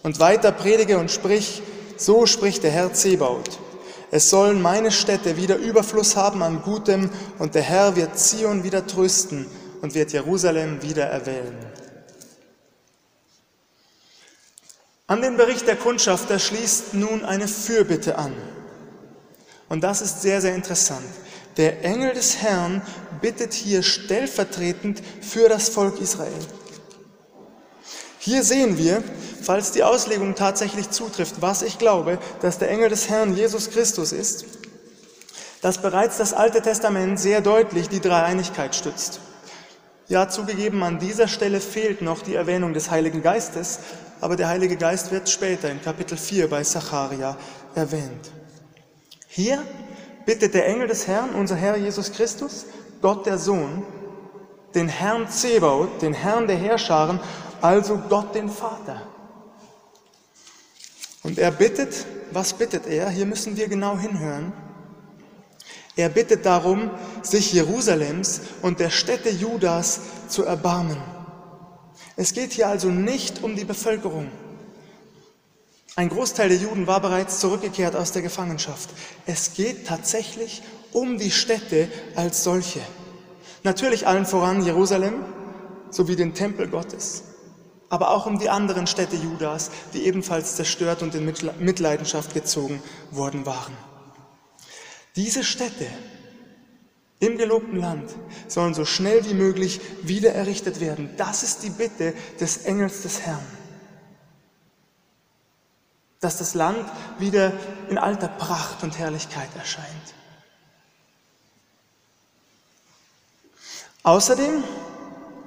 Und 0.03 0.19
weiter 0.19 0.53
predige 0.53 0.99
und 0.99 1.11
sprich, 1.11 1.63
so 1.97 2.27
spricht 2.27 2.63
der 2.65 2.71
Herr 2.71 2.93
Zebaut. 2.93 3.59
Es 4.11 4.29
sollen 4.29 4.61
meine 4.61 4.91
Städte 4.91 5.37
wieder 5.37 5.57
Überfluss 5.57 6.17
haben 6.17 6.43
an 6.43 6.63
Gutem 6.63 7.11
und 7.39 7.55
der 7.55 7.63
Herr 7.63 7.97
wird 7.97 8.19
Zion 8.19 8.65
wieder 8.65 8.87
trösten 8.87 9.47
und 9.81 9.95
wird 9.95 10.13
Jerusalem 10.13 10.83
wieder 10.83 11.05
erwählen. 11.05 11.57
An 15.07 15.23
den 15.23 15.37
Bericht 15.37 15.67
der 15.67 15.77
Kundschafter 15.77 16.39
schließt 16.39 16.95
nun 16.95 17.25
eine 17.25 17.49
Fürbitte 17.49 18.19
an. 18.19 18.33
Und 19.69 19.83
das 19.83 20.03
ist 20.03 20.23
sehr, 20.23 20.41
sehr 20.41 20.55
interessant. 20.55 21.07
Der 21.57 21.85
Engel 21.85 22.15
des 22.15 22.39
Herrn 22.39 22.83
bittet 23.21 23.53
hier 23.53 23.83
stellvertretend 23.83 25.03
für 25.21 25.49
das 25.49 25.69
Volk 25.69 26.01
Israel. 26.01 26.33
Hier 28.25 28.45
sehen 28.45 28.79
wir, 28.79 29.03
falls 29.43 29.73
die 29.73 29.83
Auslegung 29.83 30.37
tatsächlich 30.37 30.91
zutrifft, 30.91 31.43
was 31.43 31.63
ich 31.63 31.79
glaube, 31.79 32.21
dass 32.41 32.57
der 32.57 32.71
Engel 32.71 32.89
des 32.89 33.11
Herrn 33.11 33.35
Jesus 33.35 33.71
Christus 33.71 34.13
ist, 34.13 34.45
dass 35.61 35.79
bereits 35.79 36.19
das 36.19 36.33
Alte 36.33 36.63
Testament 36.63 37.19
sehr 37.19 37.41
deutlich 37.41 37.89
die 37.89 37.99
Dreieinigkeit 37.99 38.77
stützt. 38.77 39.19
Ja, 40.07 40.29
zugegeben, 40.29 40.85
an 40.85 41.01
dieser 41.01 41.27
Stelle 41.27 41.59
fehlt 41.59 42.01
noch 42.01 42.23
die 42.23 42.37
Erwähnung 42.37 42.75
des 42.75 42.93
Heiligen 42.93 43.23
Geistes, 43.23 43.81
aber 44.21 44.37
der 44.37 44.47
Heilige 44.47 44.77
Geist 44.77 45.11
wird 45.11 45.29
später 45.29 45.69
in 45.69 45.83
Kapitel 45.83 46.17
4 46.17 46.49
bei 46.49 46.63
Zacharia 46.63 47.37
erwähnt. 47.75 48.31
Hier 49.27 49.65
bittet 50.27 50.55
der 50.55 50.69
Engel 50.69 50.87
des 50.87 51.09
Herrn, 51.09 51.31
unser 51.31 51.57
Herr 51.57 51.77
Jesus 51.77 52.13
Christus, 52.13 52.67
Gott 53.01 53.27
der 53.27 53.39
Sohn, 53.39 53.83
den 54.77 54.87
Herrn 54.87 55.29
Zebaut, 55.29 56.01
den 56.03 56.15
Herrn 56.15 56.47
der 56.47 56.57
Herrscharen, 56.57 57.19
also 57.63 57.97
Gott 58.09 58.35
den 58.35 58.49
Vater. 58.49 59.07
Und 61.23 61.39
er 61.39 61.53
bittet, 61.53 62.05
was 62.33 62.53
bittet 62.53 62.87
er? 62.87 63.09
Hier 63.09 63.27
müssen 63.27 63.57
wir 63.57 63.69
genau 63.69 63.97
hinhören. 63.97 64.53
Er 65.95 66.09
bittet 66.09 66.45
darum, 66.45 66.91
sich 67.23 67.53
Jerusalems 67.53 68.41
und 68.63 68.81
der 68.81 68.91
Städte 68.91 69.31
Judas 69.31 70.01
zu 70.29 70.45
erbarmen. 70.45 70.97
Es 72.17 72.33
geht 72.33 72.53
hier 72.53 72.69
also 72.69 72.89
nicht 72.89 73.43
um 73.43 73.55
die 73.55 73.65
Bevölkerung. 73.65 74.31
Ein 75.95 76.09
Großteil 76.09 76.49
der 76.49 76.59
Juden 76.59 76.87
war 76.87 77.01
bereits 77.01 77.39
zurückgekehrt 77.39 77.95
aus 77.95 78.13
der 78.13 78.23
Gefangenschaft. 78.23 78.91
Es 79.27 79.55
geht 79.55 79.87
tatsächlich 79.87 80.63
um 80.93 81.19
die 81.19 81.31
Städte 81.31 81.89
als 82.17 82.43
solche. 82.43 82.81
Natürlich 83.63 84.07
allen 84.07 84.27
voran 84.27 84.63
Jerusalem 84.63 85.25
sowie 85.91 86.17
den 86.17 86.35
Tempel 86.35 86.69
Gottes 86.69 87.25
aber 87.93 88.11
auch 88.11 88.25
um 88.25 88.39
die 88.39 88.49
anderen 88.49 88.87
Städte 88.87 89.17
Judas, 89.17 89.71
die 89.93 90.07
ebenfalls 90.07 90.57
zerstört 90.57 91.03
und 91.03 91.15
in 91.15 91.27
Mitleidenschaft 91.27 92.33
gezogen 92.33 92.83
worden 93.11 93.45
waren. 93.45 93.77
Diese 95.15 95.45
Städte 95.45 95.87
im 97.19 97.37
gelobten 97.37 97.79
Land 97.79 98.11
sollen 98.49 98.73
so 98.73 98.87
schnell 98.87 99.27
wie 99.27 99.35
möglich 99.35 99.83
wieder 100.05 100.33
errichtet 100.33 100.81
werden. 100.81 101.11
Das 101.19 101.43
ist 101.43 101.65
die 101.65 101.69
Bitte 101.69 102.15
des 102.41 102.65
Engels 102.65 103.03
des 103.03 103.21
Herrn. 103.21 103.47
Dass 106.21 106.39
das 106.39 106.55
Land 106.55 106.91
wieder 107.19 107.53
in 107.91 107.99
alter 107.99 108.29
Pracht 108.29 108.83
und 108.83 108.99
Herrlichkeit 108.99 109.51
erscheint. 109.55 110.15
Außerdem 114.03 114.65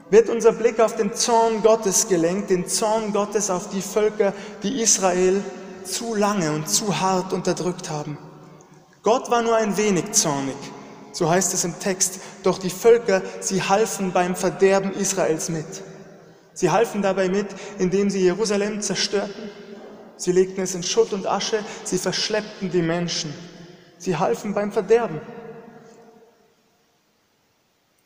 wird 0.09 0.29
unser 0.29 0.51
Blick 0.51 0.79
auf 0.79 0.95
den 0.95 1.13
Zorn 1.13 1.62
Gottes 1.63 2.07
gelenkt, 2.07 2.50
den 2.50 2.67
Zorn 2.67 3.12
Gottes 3.12 3.50
auf 3.50 3.69
die 3.69 3.81
Völker, 3.81 4.33
die 4.63 4.81
Israel 4.81 5.43
zu 5.83 6.15
lange 6.15 6.51
und 6.51 6.69
zu 6.69 7.00
hart 7.00 7.33
unterdrückt 7.33 7.89
haben. 7.89 8.17
Gott 9.03 9.29
war 9.29 9.41
nur 9.41 9.55
ein 9.55 9.77
wenig 9.77 10.12
zornig, 10.13 10.55
so 11.12 11.29
heißt 11.29 11.53
es 11.53 11.63
im 11.63 11.79
Text, 11.79 12.19
doch 12.43 12.57
die 12.57 12.69
Völker, 12.69 13.21
sie 13.39 13.62
halfen 13.62 14.12
beim 14.12 14.35
Verderben 14.35 14.93
Israels 14.93 15.50
mit. 15.50 15.65
Sie 16.53 16.71
halfen 16.71 17.01
dabei 17.01 17.29
mit, 17.29 17.47
indem 17.79 18.09
sie 18.09 18.21
Jerusalem 18.21 18.81
zerstörten. 18.81 19.50
Sie 20.17 20.31
legten 20.31 20.62
es 20.62 20.74
in 20.74 20.83
Schutt 20.83 21.12
und 21.13 21.27
Asche, 21.27 21.59
sie 21.83 21.97
verschleppten 21.97 22.71
die 22.71 22.81
Menschen. 22.81 23.33
Sie 23.97 24.15
halfen 24.15 24.53
beim 24.53 24.71
Verderben. 24.71 25.19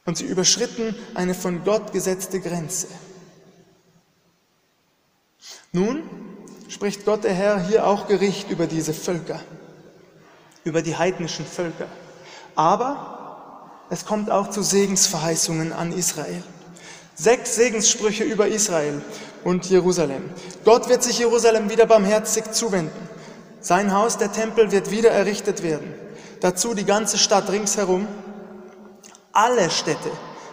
Und 0.09 0.17
sie 0.17 0.25
überschritten 0.25 0.95
eine 1.13 1.35
von 1.35 1.63
Gott 1.63 1.93
gesetzte 1.93 2.39
Grenze. 2.39 2.87
Nun 5.71 6.01
spricht 6.67 7.05
Gott 7.05 7.25
der 7.25 7.33
Herr 7.35 7.59
hier 7.67 7.85
auch 7.85 8.07
Gericht 8.07 8.49
über 8.49 8.65
diese 8.65 8.95
Völker, 8.95 9.39
über 10.63 10.81
die 10.81 10.97
heidnischen 10.97 11.45
Völker. 11.45 11.85
Aber 12.55 13.69
es 13.91 14.03
kommt 14.03 14.31
auch 14.31 14.49
zu 14.49 14.63
Segensverheißungen 14.63 15.73
an 15.73 15.91
Israel. 15.91 16.41
Sechs 17.13 17.53
Segenssprüche 17.53 18.23
über 18.23 18.47
Israel 18.47 19.03
und 19.43 19.69
Jerusalem. 19.69 20.23
Gott 20.65 20.89
wird 20.89 21.03
sich 21.03 21.19
Jerusalem 21.19 21.69
wieder 21.69 21.85
barmherzig 21.85 22.51
zuwenden. 22.51 23.09
Sein 23.61 23.93
Haus, 23.93 24.17
der 24.17 24.31
Tempel, 24.31 24.71
wird 24.71 24.89
wieder 24.89 25.11
errichtet 25.11 25.61
werden. 25.61 25.93
Dazu 26.39 26.73
die 26.73 26.85
ganze 26.85 27.19
Stadt 27.19 27.51
ringsherum. 27.51 28.07
Alle 29.31 29.69
Städte, 29.69 30.09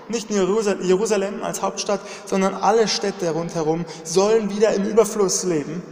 nicht 0.09 0.30
nur 0.30 0.62
Jerusalem 0.83 1.42
als 1.42 1.62
Hauptstadt, 1.62 2.00
sondern 2.26 2.54
alle 2.54 2.88
Städte 2.88 3.30
rundherum 3.30 3.85
sollen 4.04 4.50
wieder 4.50 4.73
im 4.75 4.85
Überfluss 4.85 5.45
leben. 5.45 5.83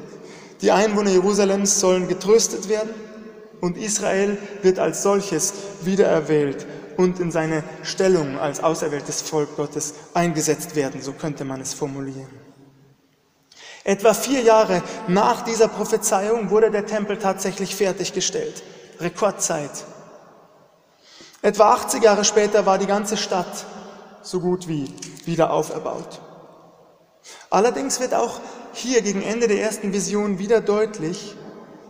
Die 0.61 0.71
Einwohner 0.71 1.11
Jerusalems 1.11 1.81
sollen 1.81 2.09
getröstet 2.09 2.69
werden 2.69 2.95
und 3.61 3.76
Israel 3.76 4.38
wird 4.62 4.79
als 4.79 5.03
solches 5.03 5.55
wiedererwählt 5.83 6.67
und 6.97 7.19
in 7.19 7.31
seine 7.31 7.64
Stellung 7.83 8.38
als 8.38 8.62
auserwähltes 8.62 9.23
Volk 9.23 9.57
Gottes 9.57 9.95
eingesetzt 10.14 10.76
werden, 10.76 11.03
so 11.03 11.12
könnte 11.12 11.45
man 11.45 11.61
es 11.61 11.75
formulieren. 11.75 12.29
Etwa 13.83 14.14
vier 14.14 14.41
Jahre 14.41 14.83
nach 15.09 15.43
dieser 15.43 15.69
Prophezeiung 15.69 16.50
wurde 16.50 16.71
der 16.71 16.87
Tempel 16.87 17.19
tatsächlich 17.19 17.76
fertiggestellt. 17.76 18.62
Rekordzeit. 19.00 19.85
Etwa 21.45 21.75
80 21.75 22.03
Jahre 22.03 22.25
später 22.25 22.65
war 22.65 22.79
die 22.79 22.87
ganze 22.87 23.19
Stadt 23.19 23.67
so 24.23 24.41
gut 24.41 24.67
wie 24.67 24.91
wieder 25.27 25.53
auferbaut. 25.53 26.23
Allerdings 27.51 28.01
wird 28.01 28.15
auch 28.15 28.41
hier 28.73 29.03
gegen 29.03 29.21
Ende 29.21 29.47
der 29.47 29.61
ersten 29.61 29.93
Vision 29.93 30.39
wieder 30.39 30.63
deutlich, 30.63 31.37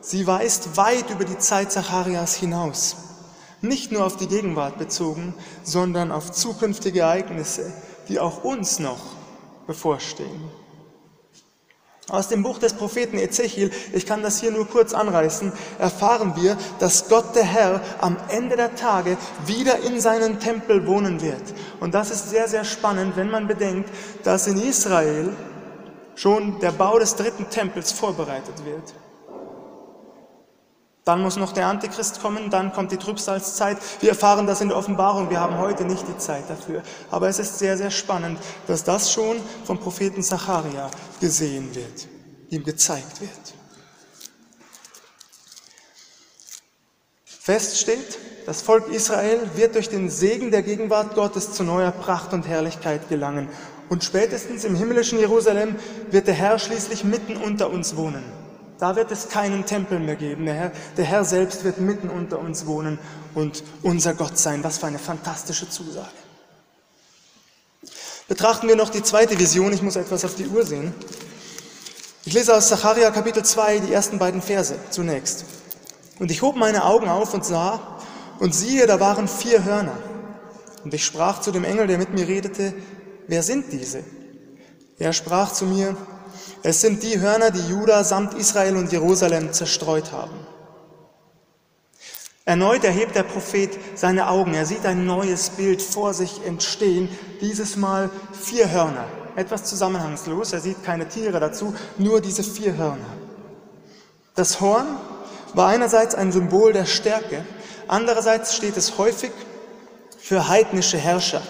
sie 0.01 0.27
weist 0.27 0.77
weit 0.77 1.09
über 1.11 1.25
die 1.25 1.39
Zeit 1.39 1.71
Zacharias 1.71 2.35
hinaus. 2.35 2.97
Nicht 3.61 3.93
nur 3.93 4.05
auf 4.05 4.17
die 4.17 4.27
Gegenwart 4.27 4.77
bezogen, 4.77 5.35
sondern 5.63 6.11
auf 6.11 6.33
zukünftige 6.33 7.03
Ereignisse, 7.03 7.73
die 8.09 8.19
auch 8.19 8.43
uns 8.43 8.81
noch 8.81 9.03
bevorstehen. 9.69 10.51
Aus 12.11 12.29
dem 12.29 12.43
Buch 12.43 12.59
des 12.59 12.75
Propheten 12.75 13.17
Ezechiel, 13.17 13.71
ich 13.95 14.05
kann 14.05 14.23
das 14.23 14.39
hier 14.39 14.51
nur 14.51 14.69
kurz 14.69 14.93
anreißen, 14.93 15.53
erfahren 15.79 16.35
wir, 16.37 16.59
dass 16.79 17.09
Gott 17.09 17.35
der 17.35 17.45
Herr 17.45 17.81
am 18.01 18.19
Ende 18.29 18.57
der 18.57 18.75
Tage 18.75 19.17
wieder 19.47 19.79
in 19.81 19.99
seinen 20.01 20.39
Tempel 20.39 20.87
wohnen 20.87 21.23
wird. 21.23 21.43
Und 21.81 21.95
das 21.95 22.11
ist 22.11 22.29
sehr, 22.29 22.47
sehr 22.47 22.65
spannend, 22.65 23.17
wenn 23.17 23.31
man 23.31 23.47
bedenkt, 23.47 23.89
dass 24.23 24.47
in 24.47 24.61
Israel 24.61 25.31
schon 26.15 26.61
der 26.61 26.73
Bau 26.73 26.99
des 26.99 27.17
dritten 27.17 27.49
Tempels 27.49 27.93
vorbereitet 27.93 28.65
wird. 28.67 28.95
Dann 31.05 31.21
muss 31.21 31.37
noch 31.37 31.53
der 31.53 31.67
Antichrist 31.67 32.23
kommen, 32.23 32.49
dann 32.49 32.73
kommt 32.73 32.91
die 32.91 32.97
Trübsalzeit. 32.97 33.77
Wir 34.01 34.11
erfahren 34.11 34.47
das 34.47 34.63
in 34.63 34.69
der 34.69 34.79
Offenbarung, 34.79 35.29
wir 35.29 35.39
haben 35.39 35.59
heute 35.59 35.85
nicht 35.85 36.09
die 36.09 36.17
Zeit 36.17 36.49
dafür. 36.49 36.83
Aber 37.11 37.29
es 37.29 37.39
ist 37.39 37.59
sehr, 37.59 37.77
sehr 37.77 37.91
spannend, 37.91 38.39
dass 38.67 38.85
das 38.85 39.13
schon 39.13 39.37
vom 39.65 39.79
Propheten 39.79 40.23
Zacharia 40.23 40.91
gesehen 41.21 41.75
wird, 41.75 42.09
ihm 42.49 42.65
gezeigt 42.65 43.21
wird. 43.21 43.55
Fest 47.27 47.79
steht, 47.79 48.19
das 48.47 48.63
Volk 48.63 48.89
Israel 48.89 49.51
wird 49.55 49.75
durch 49.75 49.91
den 49.91 50.09
Segen 50.09 50.51
der 50.51 50.63
Gegenwart 50.63 51.15
Gottes 51.15 51.53
zu 51.53 51.65
neuer 51.65 51.91
Pracht 51.91 52.33
und 52.33 52.49
Herrlichkeit 52.49 53.11
gelangen. 53.11 53.51
Und 53.91 54.05
spätestens 54.05 54.65
im 54.65 54.75
himmlischen 54.75 55.19
Jerusalem 55.19 55.77
wird 56.11 56.27
der 56.27 56.35
Herr 56.35 56.59
schließlich 56.59 57.05
mitten 57.05 57.37
unter 57.37 57.69
uns 57.69 57.97
wohnen. 57.97 58.43
Da 58.79 58.97
wird 58.97 59.11
es 59.13 59.29
keinen 59.29 59.67
Tempel 59.67 60.01
mehr 60.01 60.17
geben. 60.17 60.47
Der 60.47 60.55
Herr, 60.55 60.73
der 60.97 61.05
Herr 61.05 61.25
selbst 61.25 61.65
wird 61.65 61.79
mitten 61.79 62.11
unter 62.11 62.39
uns 62.39 62.67
wohnen 62.67 62.99
und 63.35 63.63
unser 63.83 64.15
Gott 64.15 64.37
sein. 64.37 64.65
Was 64.65 64.79
für 64.79 64.87
eine 64.87 64.99
fantastische 64.99 65.69
Zusage. 65.69 66.09
Betrachten 68.27 68.69
wir 68.69 68.77
noch 68.77 68.91
die 68.91 69.03
zweite 69.03 69.39
Vision. 69.39 69.73
Ich 69.73 69.83
muss 69.83 69.97
etwas 69.97 70.25
auf 70.25 70.35
die 70.35 70.47
Uhr 70.47 70.65
sehen. 70.65 70.95
Ich 72.25 72.33
lese 72.33 72.57
aus 72.57 72.69
Zacharia 72.69 73.11
Kapitel 73.11 73.45
2 73.45 73.81
die 73.81 73.93
ersten 73.93 74.19
beiden 74.19 74.41
Verse 74.41 74.75
zunächst. 74.91 75.45
Und 76.19 76.31
ich 76.31 76.43
hob 76.43 76.57
meine 76.57 76.85
Augen 76.85 77.09
auf 77.09 77.35
und 77.35 77.45
sah, 77.45 77.95
und 78.39 78.55
siehe, 78.55 78.87
da 78.87 78.99
waren 78.99 79.29
vier 79.29 79.65
Hörner. 79.65 79.97
Und 80.85 80.93
ich 80.93 81.05
sprach 81.05 81.41
zu 81.41 81.53
dem 81.53 81.65
Engel, 81.65 81.87
der 81.87 81.99
mit 81.99 82.13
mir 82.13 82.27
redete, 82.27 82.75
wer 83.27 83.43
sind 83.43 83.73
diese? 83.73 84.03
Er 84.99 85.13
sprach 85.13 85.53
zu 85.53 85.67
mir, 85.67 85.97
es 86.62 86.80
sind 86.80 87.02
die 87.02 87.20
Hörner, 87.20 87.50
die 87.50 87.66
Juda 87.68 88.04
samt 88.04 88.35
Israel 88.35 88.76
und 88.76 88.92
Jerusalem 88.92 89.52
zerstreut 89.52 90.12
haben. 90.12 90.35
Erneut 92.46 92.85
erhebt 92.85 93.16
der 93.16 93.22
Prophet 93.22 93.70
seine 93.94 94.28
Augen. 94.28 94.54
Er 94.54 94.66
sieht 94.66 94.85
ein 94.85 95.07
neues 95.07 95.50
Bild 95.50 95.80
vor 95.80 96.12
sich 96.12 96.44
entstehen. 96.44 97.09
Dieses 97.40 97.76
Mal 97.76 98.11
vier 98.33 98.70
Hörner. 98.70 99.07
Etwas 99.35 99.64
zusammenhangslos. 99.64 100.52
Er 100.52 100.61
sieht 100.61 100.85
keine 100.85 101.09
Tiere 101.09 101.40
dazu, 101.40 101.74
nur 101.96 102.20
diese 102.20 102.42
vier 102.42 102.76
Hörner. 102.76 103.07
Das 104.35 104.61
Horn 104.61 104.87
war 105.54 105.68
einerseits 105.68 106.14
ein 106.14 106.33
Symbol 106.33 106.72
der 106.72 106.87
Stärke, 106.87 107.44
andererseits 107.87 108.54
steht 108.54 108.76
es 108.76 108.98
häufig 108.98 109.30
für 110.18 110.48
heidnische 110.48 110.98
Herrscher. 110.98 111.42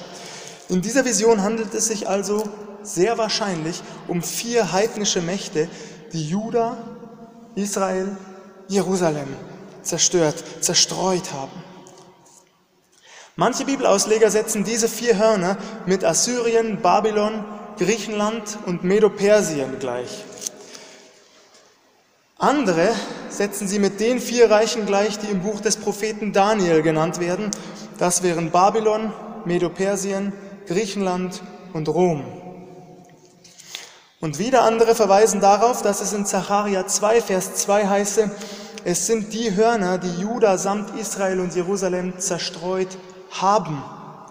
In 0.69 0.83
dieser 0.83 1.05
Vision 1.05 1.43
handelt 1.43 1.75
es 1.75 1.87
sich 1.87 2.09
also 2.09 2.45
sehr 2.85 3.19
wahrscheinlich 3.19 3.83
um 4.09 4.23
vier 4.23 4.73
heidnische 4.73 5.21
Mächte, 5.21 5.69
die 6.13 6.29
Juda, 6.29 6.77
Israel, 7.55 8.17
Jerusalem 8.69 9.29
zerstört, 9.83 10.43
zerstreut 10.61 11.33
haben. 11.33 11.63
Manche 13.37 13.65
Bibelausleger 13.65 14.31
setzen 14.31 14.65
diese 14.65 14.89
vier 14.89 15.19
Hörner 15.19 15.57
mit 15.87 16.05
Assyrien, 16.05 16.81
Babylon, 16.81 17.45
Griechenland 17.79 18.59
und 18.67 18.85
Medo-Persien 18.85 19.79
gleich. 19.81 20.25
Andere 22.39 22.95
setzen 23.29 23.67
sie 23.67 23.79
mit 23.79 24.01
den 24.01 24.21
vier 24.21 24.51
Reichen 24.51 24.87
gleich, 24.87 25.19
die 25.19 25.31
im 25.31 25.41
Buch 25.41 25.61
des 25.61 25.77
Propheten 25.77 26.33
Daniel 26.33 26.83
genannt 26.83 27.19
werden. 27.19 27.51
Das 27.99 28.23
wären 28.23 28.51
Babylon, 28.51 29.13
Medo-Persien, 29.45 30.33
Griechenland 30.67 31.43
und 31.73 31.89
Rom. 31.89 32.44
Und 34.25 34.39
wieder 34.39 34.63
andere 34.63 34.95
verweisen 34.95 35.43
darauf, 35.43 35.83
dass 35.83 36.01
es 36.01 36.15
in 36.15 36.25
Zacharia 36.25 36.87
2, 36.87 37.21
Vers 37.21 37.57
2 37.57 37.87
heiße, 37.87 38.31
es 38.83 39.07
sind 39.07 39.35
die 39.35 39.55
Hörner, 39.55 39.99
die 39.99 40.19
Juda 40.19 40.57
samt 40.57 40.99
Israel 40.99 41.41
und 41.41 41.55
Jerusalem 41.55 42.19
zerstreut 42.19 42.89
haben. 43.33 43.85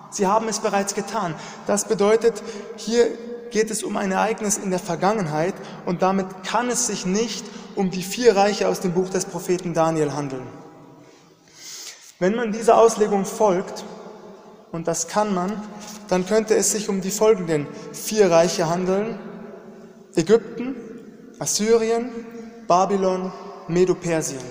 Sie 0.10 0.26
haben 0.26 0.48
es 0.48 0.62
bereits 0.62 0.96
getan. 0.96 1.36
Das 1.68 1.86
bedeutet, 1.86 2.42
hier 2.76 3.06
geht 3.52 3.70
es 3.70 3.84
um 3.84 3.96
ein 3.96 4.12
Ereignis 4.12 4.58
in 4.58 4.72
der 4.72 4.80
Vergangenheit 4.80 5.54
und 5.86 6.02
damit 6.02 6.26
kann 6.44 6.72
es 6.72 6.88
sich 6.88 7.06
nicht 7.06 7.46
um 7.76 7.92
die 7.92 8.02
vier 8.02 8.36
Reiche 8.36 8.70
aus 8.70 8.80
dem 8.80 8.94
Buch 8.94 9.10
des 9.10 9.26
Propheten 9.26 9.76
Daniel 9.76 10.14
handeln. 10.14 10.48
Wenn 12.18 12.34
man 12.34 12.52
dieser 12.52 12.80
Auslegung 12.80 13.26
folgt, 13.26 13.86
und 14.72 14.88
das 14.88 15.08
kann 15.08 15.36
man, 15.36 15.52
dann 16.08 16.26
könnte 16.26 16.56
es 16.56 16.72
sich 16.72 16.90
um 16.90 17.02
die 17.02 17.12
folgenden 17.12 17.68
vier 17.92 18.32
Reiche 18.32 18.68
handeln, 18.68 19.20
Ägypten, 20.16 20.76
Assyrien, 21.40 22.12
Babylon, 22.68 23.32
Medo-Persien. 23.68 24.42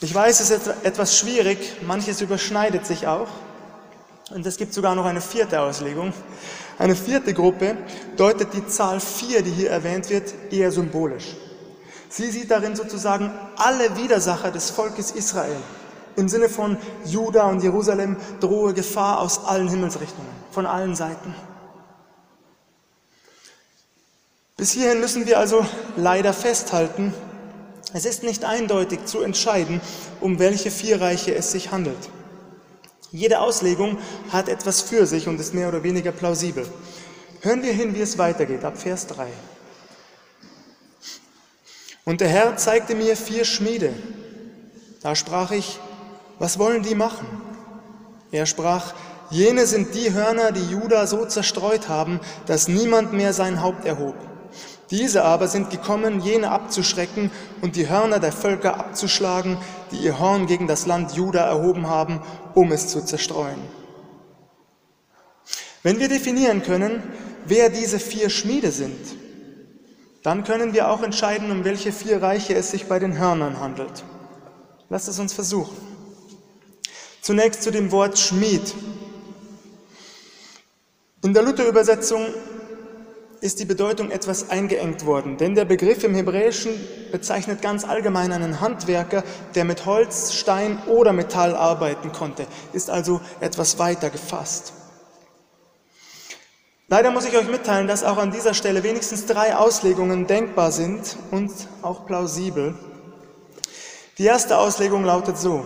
Ich 0.00 0.12
weiß, 0.12 0.40
es 0.40 0.50
ist 0.50 0.66
etwas 0.82 1.16
schwierig, 1.16 1.58
manches 1.86 2.20
überschneidet 2.20 2.84
sich 2.84 3.06
auch. 3.06 3.28
Und 4.34 4.44
es 4.44 4.56
gibt 4.56 4.74
sogar 4.74 4.94
noch 4.96 5.04
eine 5.04 5.20
vierte 5.20 5.60
Auslegung. 5.60 6.12
Eine 6.78 6.96
vierte 6.96 7.32
Gruppe 7.32 7.76
deutet 8.16 8.52
die 8.54 8.66
Zahl 8.66 8.98
4, 8.98 9.42
die 9.42 9.50
hier 9.50 9.70
erwähnt 9.70 10.10
wird, 10.10 10.34
eher 10.50 10.72
symbolisch. 10.72 11.36
Sie 12.08 12.30
sieht 12.30 12.50
darin 12.50 12.74
sozusagen 12.74 13.30
alle 13.56 13.96
Widersacher 13.96 14.50
des 14.50 14.70
Volkes 14.70 15.12
Israel. 15.12 15.56
Im 16.16 16.28
Sinne 16.28 16.48
von 16.48 16.76
Juda 17.04 17.48
und 17.48 17.62
Jerusalem 17.62 18.16
drohe 18.40 18.74
Gefahr 18.74 19.20
aus 19.20 19.44
allen 19.44 19.68
Himmelsrichtungen, 19.68 20.30
von 20.50 20.66
allen 20.66 20.96
Seiten. 20.96 21.34
Bis 24.62 24.70
hierhin 24.70 25.00
müssen 25.00 25.26
wir 25.26 25.40
also 25.40 25.66
leider 25.96 26.32
festhalten, 26.32 27.12
es 27.94 28.04
ist 28.04 28.22
nicht 28.22 28.44
eindeutig 28.44 29.06
zu 29.06 29.20
entscheiden, 29.20 29.80
um 30.20 30.38
welche 30.38 30.70
vier 30.70 31.00
Reiche 31.00 31.34
es 31.34 31.50
sich 31.50 31.72
handelt. 31.72 31.98
Jede 33.10 33.40
Auslegung 33.40 33.98
hat 34.30 34.48
etwas 34.48 34.80
für 34.80 35.04
sich 35.04 35.26
und 35.26 35.40
ist 35.40 35.52
mehr 35.52 35.66
oder 35.66 35.82
weniger 35.82 36.12
plausibel. 36.12 36.64
Hören 37.40 37.64
wir 37.64 37.72
hin, 37.72 37.96
wie 37.96 38.02
es 38.02 38.18
weitergeht, 38.18 38.64
ab 38.64 38.78
Vers 38.78 39.08
3. 39.08 39.26
Und 42.04 42.20
der 42.20 42.28
Herr 42.28 42.56
zeigte 42.56 42.94
mir 42.94 43.16
vier 43.16 43.44
Schmiede, 43.44 43.92
Da 45.02 45.16
sprach 45.16 45.50
ich, 45.50 45.80
was 46.38 46.60
wollen 46.60 46.84
die 46.84 46.94
machen? 46.94 47.26
Er 48.30 48.46
sprach, 48.46 48.94
jene 49.28 49.66
sind 49.66 49.96
die 49.96 50.12
Hörner, 50.12 50.52
die 50.52 50.70
Juda 50.70 51.08
so 51.08 51.26
zerstreut 51.26 51.88
haben, 51.88 52.20
dass 52.46 52.68
niemand 52.68 53.12
mehr 53.12 53.32
sein 53.32 53.60
Haupt 53.60 53.84
erhob. 53.86 54.14
Diese 54.92 55.24
aber 55.24 55.48
sind 55.48 55.70
gekommen, 55.70 56.20
jene 56.20 56.50
abzuschrecken 56.50 57.30
und 57.62 57.76
die 57.76 57.88
Hörner 57.88 58.20
der 58.20 58.30
Völker 58.30 58.78
abzuschlagen, 58.78 59.56
die 59.90 59.96
ihr 59.96 60.18
Horn 60.18 60.46
gegen 60.46 60.66
das 60.66 60.84
Land 60.84 61.12
Juda 61.12 61.46
erhoben 61.46 61.86
haben, 61.86 62.20
um 62.52 62.70
es 62.72 62.88
zu 62.88 63.02
zerstreuen. 63.02 63.58
Wenn 65.82 65.98
wir 65.98 66.08
definieren 66.08 66.62
können, 66.62 67.02
wer 67.46 67.70
diese 67.70 67.98
vier 67.98 68.28
Schmiede 68.28 68.70
sind, 68.70 69.16
dann 70.22 70.44
können 70.44 70.74
wir 70.74 70.90
auch 70.90 71.02
entscheiden, 71.02 71.50
um 71.50 71.64
welche 71.64 71.90
vier 71.90 72.22
Reiche 72.22 72.54
es 72.54 72.70
sich 72.70 72.84
bei 72.84 72.98
den 72.98 73.18
Hörnern 73.18 73.60
handelt. 73.60 74.04
Lasst 74.90 75.08
es 75.08 75.18
uns 75.18 75.32
versuchen. 75.32 75.74
Zunächst 77.22 77.62
zu 77.62 77.70
dem 77.70 77.92
Wort 77.92 78.18
Schmied. 78.18 78.74
In 81.24 81.32
der 81.32 81.44
Luther-Übersetzung 81.44 82.26
ist 83.42 83.58
die 83.58 83.64
Bedeutung 83.64 84.12
etwas 84.12 84.50
eingeengt 84.50 85.04
worden, 85.04 85.36
denn 85.36 85.56
der 85.56 85.64
Begriff 85.64 86.04
im 86.04 86.14
Hebräischen 86.14 86.72
bezeichnet 87.10 87.60
ganz 87.60 87.84
allgemein 87.84 88.30
einen 88.30 88.60
Handwerker, 88.60 89.24
der 89.56 89.64
mit 89.64 89.84
Holz, 89.84 90.32
Stein 90.32 90.78
oder 90.86 91.12
Metall 91.12 91.56
arbeiten 91.56 92.12
konnte, 92.12 92.46
ist 92.72 92.88
also 92.88 93.20
etwas 93.40 93.80
weiter 93.80 94.10
gefasst. 94.10 94.74
Leider 96.86 97.10
muss 97.10 97.24
ich 97.24 97.36
euch 97.36 97.48
mitteilen, 97.48 97.88
dass 97.88 98.04
auch 98.04 98.16
an 98.16 98.30
dieser 98.30 98.54
Stelle 98.54 98.84
wenigstens 98.84 99.26
drei 99.26 99.56
Auslegungen 99.56 100.28
denkbar 100.28 100.70
sind 100.70 101.16
und 101.32 101.50
auch 101.82 102.06
plausibel. 102.06 102.76
Die 104.18 104.24
erste 104.24 104.56
Auslegung 104.56 105.04
lautet 105.04 105.36
so, 105.36 105.64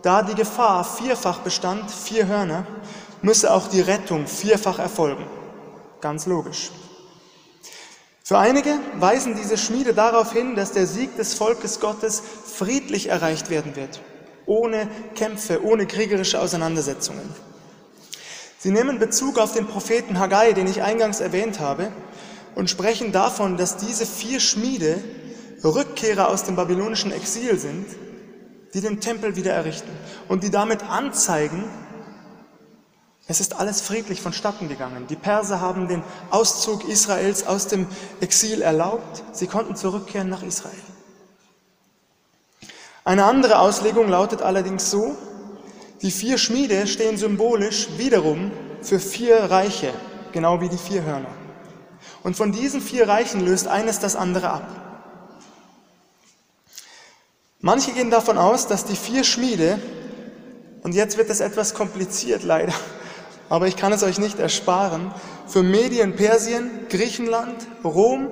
da 0.00 0.22
die 0.22 0.34
Gefahr 0.34 0.82
vierfach 0.82 1.40
bestand, 1.40 1.90
vier 1.90 2.26
Hörner, 2.26 2.66
müsse 3.20 3.52
auch 3.52 3.68
die 3.68 3.82
Rettung 3.82 4.26
vierfach 4.26 4.78
erfolgen. 4.78 5.26
Ganz 6.00 6.24
logisch. 6.24 6.70
Für 8.26 8.38
einige 8.38 8.80
weisen 8.98 9.36
diese 9.36 9.56
Schmiede 9.56 9.94
darauf 9.94 10.32
hin, 10.32 10.56
dass 10.56 10.72
der 10.72 10.88
Sieg 10.88 11.16
des 11.16 11.34
Volkes 11.34 11.78
Gottes 11.78 12.20
friedlich 12.44 13.08
erreicht 13.08 13.50
werden 13.50 13.76
wird, 13.76 14.00
ohne 14.46 14.88
Kämpfe, 15.14 15.64
ohne 15.64 15.86
kriegerische 15.86 16.40
Auseinandersetzungen. 16.40 17.32
Sie 18.58 18.72
nehmen 18.72 18.98
Bezug 18.98 19.38
auf 19.38 19.52
den 19.52 19.68
Propheten 19.68 20.18
Haggai, 20.18 20.54
den 20.54 20.66
ich 20.66 20.82
eingangs 20.82 21.20
erwähnt 21.20 21.60
habe, 21.60 21.92
und 22.56 22.68
sprechen 22.68 23.12
davon, 23.12 23.56
dass 23.56 23.76
diese 23.76 24.04
vier 24.04 24.40
Schmiede 24.40 24.98
Rückkehrer 25.62 26.28
aus 26.28 26.42
dem 26.42 26.56
babylonischen 26.56 27.12
Exil 27.12 27.60
sind, 27.60 27.86
die 28.74 28.80
den 28.80 29.00
Tempel 29.00 29.36
wieder 29.36 29.52
errichten 29.52 29.92
und 30.26 30.42
die 30.42 30.50
damit 30.50 30.82
anzeigen, 30.82 31.62
es 33.28 33.40
ist 33.40 33.58
alles 33.58 33.80
friedlich 33.80 34.22
vonstatten 34.22 34.68
gegangen. 34.68 35.06
Die 35.08 35.16
Perser 35.16 35.60
haben 35.60 35.88
den 35.88 36.04
Auszug 36.30 36.88
Israels 36.88 37.46
aus 37.46 37.66
dem 37.66 37.88
Exil 38.20 38.62
erlaubt. 38.62 39.24
Sie 39.32 39.48
konnten 39.48 39.74
zurückkehren 39.74 40.28
nach 40.28 40.44
Israel. 40.44 40.74
Eine 43.04 43.24
andere 43.24 43.58
Auslegung 43.58 44.08
lautet 44.08 44.42
allerdings 44.42 44.90
so, 44.90 45.16
die 46.02 46.10
vier 46.10 46.38
Schmiede 46.38 46.86
stehen 46.86 47.16
symbolisch 47.16 47.88
wiederum 47.96 48.52
für 48.82 49.00
vier 49.00 49.36
Reiche, 49.36 49.92
genau 50.32 50.60
wie 50.60 50.68
die 50.68 50.78
vier 50.78 51.02
Hörner. 51.02 51.30
Und 52.22 52.36
von 52.36 52.52
diesen 52.52 52.80
vier 52.80 53.08
Reichen 53.08 53.44
löst 53.44 53.66
eines 53.66 53.98
das 53.98 54.14
andere 54.14 54.50
ab. 54.50 54.68
Manche 57.60 57.92
gehen 57.92 58.10
davon 58.10 58.38
aus, 58.38 58.68
dass 58.68 58.84
die 58.84 58.96
vier 58.96 59.24
Schmiede, 59.24 59.80
und 60.82 60.94
jetzt 60.94 61.16
wird 61.16 61.30
es 61.30 61.40
etwas 61.40 61.74
kompliziert 61.74 62.44
leider, 62.44 62.74
aber 63.48 63.68
ich 63.68 63.76
kann 63.76 63.92
es 63.92 64.02
euch 64.02 64.18
nicht 64.18 64.38
ersparen, 64.38 65.12
für 65.46 65.62
Medien 65.62 66.16
Persien, 66.16 66.70
Griechenland, 66.88 67.54
Rom 67.84 68.28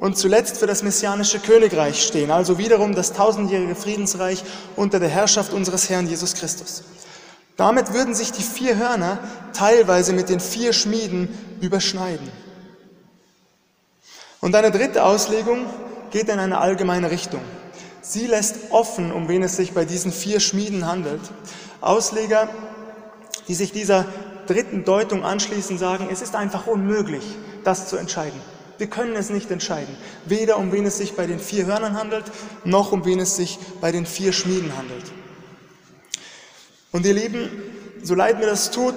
und 0.00 0.16
zuletzt 0.16 0.58
für 0.58 0.66
das 0.66 0.82
messianische 0.82 1.40
Königreich 1.40 2.02
stehen, 2.02 2.30
also 2.30 2.58
wiederum 2.58 2.94
das 2.94 3.12
tausendjährige 3.12 3.74
Friedensreich 3.74 4.44
unter 4.76 5.00
der 5.00 5.08
Herrschaft 5.08 5.52
unseres 5.52 5.88
Herrn 5.88 6.06
Jesus 6.06 6.34
Christus. 6.34 6.84
Damit 7.56 7.92
würden 7.92 8.14
sich 8.14 8.30
die 8.30 8.42
vier 8.42 8.76
Hörner 8.76 9.18
teilweise 9.52 10.12
mit 10.12 10.28
den 10.28 10.38
vier 10.38 10.72
Schmieden 10.72 11.28
überschneiden. 11.60 12.30
Und 14.40 14.54
eine 14.54 14.70
dritte 14.70 15.04
Auslegung 15.04 15.66
geht 16.12 16.28
in 16.28 16.38
eine 16.38 16.58
allgemeine 16.58 17.10
Richtung. 17.10 17.40
Sie 18.00 18.26
lässt 18.26 18.70
offen, 18.70 19.10
um 19.12 19.28
wen 19.28 19.42
es 19.42 19.56
sich 19.56 19.72
bei 19.72 19.84
diesen 19.84 20.12
vier 20.12 20.38
Schmieden 20.38 20.86
handelt. 20.86 21.20
Ausleger, 21.80 22.48
die 23.48 23.54
sich 23.54 23.72
dieser 23.72 24.06
dritten 24.48 24.84
Deutung 24.84 25.24
anschließen, 25.24 25.78
sagen, 25.78 26.08
es 26.10 26.22
ist 26.22 26.34
einfach 26.34 26.66
unmöglich, 26.66 27.24
das 27.64 27.88
zu 27.88 27.96
entscheiden. 27.96 28.40
Wir 28.78 28.86
können 28.88 29.16
es 29.16 29.28
nicht 29.28 29.50
entscheiden. 29.50 29.96
Weder 30.24 30.56
um 30.58 30.72
wen 30.72 30.86
es 30.86 30.98
sich 30.98 31.14
bei 31.14 31.26
den 31.26 31.40
vier 31.40 31.66
Hörnern 31.66 31.96
handelt, 31.96 32.24
noch 32.64 32.92
um 32.92 33.04
wen 33.04 33.18
es 33.18 33.36
sich 33.36 33.58
bei 33.80 33.92
den 33.92 34.06
vier 34.06 34.32
Schmieden 34.32 34.76
handelt. 34.76 35.04
Und 36.92 37.04
ihr 37.04 37.14
Lieben, 37.14 37.50
so 38.02 38.14
leid 38.14 38.38
mir 38.38 38.46
das 38.46 38.70
tut, 38.70 38.94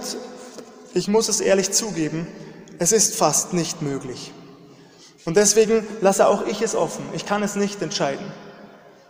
ich 0.94 1.08
muss 1.08 1.30
es 1.30 1.42
ehrlich 1.42 1.72
zugeben, 1.72 2.28
es 2.80 2.92
ist 2.92 3.16
fast 3.16 3.54
nicht 3.54 3.82
möglich. 3.82 4.32
Und 5.26 5.38
deswegen 5.38 5.86
lasse 6.00 6.28
auch 6.28 6.46
ich 6.48 6.62
es 6.62 6.76
offen. 6.76 7.04
Ich 7.14 7.26
kann 7.26 7.44
es 7.44 7.56
nicht 7.56 7.82
entscheiden. 7.82 8.26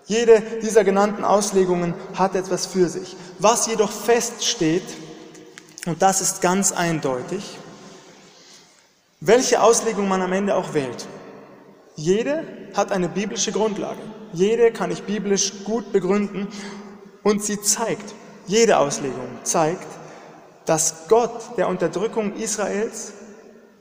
Jede 0.06 0.42
dieser 0.62 0.84
genannten 0.84 1.24
Auslegungen 1.24 1.94
hat 2.16 2.36
etwas 2.36 2.66
für 2.66 2.90
sich. 2.90 3.16
Was 3.40 3.68
jedoch 3.68 3.92
feststeht, 3.92 4.84
und 5.86 6.02
das 6.02 6.22
ist 6.22 6.42
ganz 6.42 6.72
eindeutig, 6.72 7.58
welche 9.20 9.62
Auslegung 9.62 10.08
man 10.08 10.22
am 10.22 10.34
Ende 10.34 10.56
auch 10.56 10.74
wählt. 10.74 11.08
Jede 11.96 12.44
hat 12.76 12.92
eine 12.92 13.10
biblische 13.10 13.52
Grundlage. 13.52 14.02
Jede 14.34 14.72
kann 14.72 14.92
ich 14.92 15.04
biblisch 15.04 15.64
gut 15.64 15.92
begründen 15.92 16.48
und 17.24 17.44
sie 17.44 17.62
zeigt, 17.62 18.14
jede 18.48 18.78
Auslegung 18.78 19.28
zeigt, 19.44 19.88
dass 20.66 21.08
Gott 21.08 21.58
der 21.58 21.68
Unterdrückung 21.68 22.36
Israels 22.36 23.14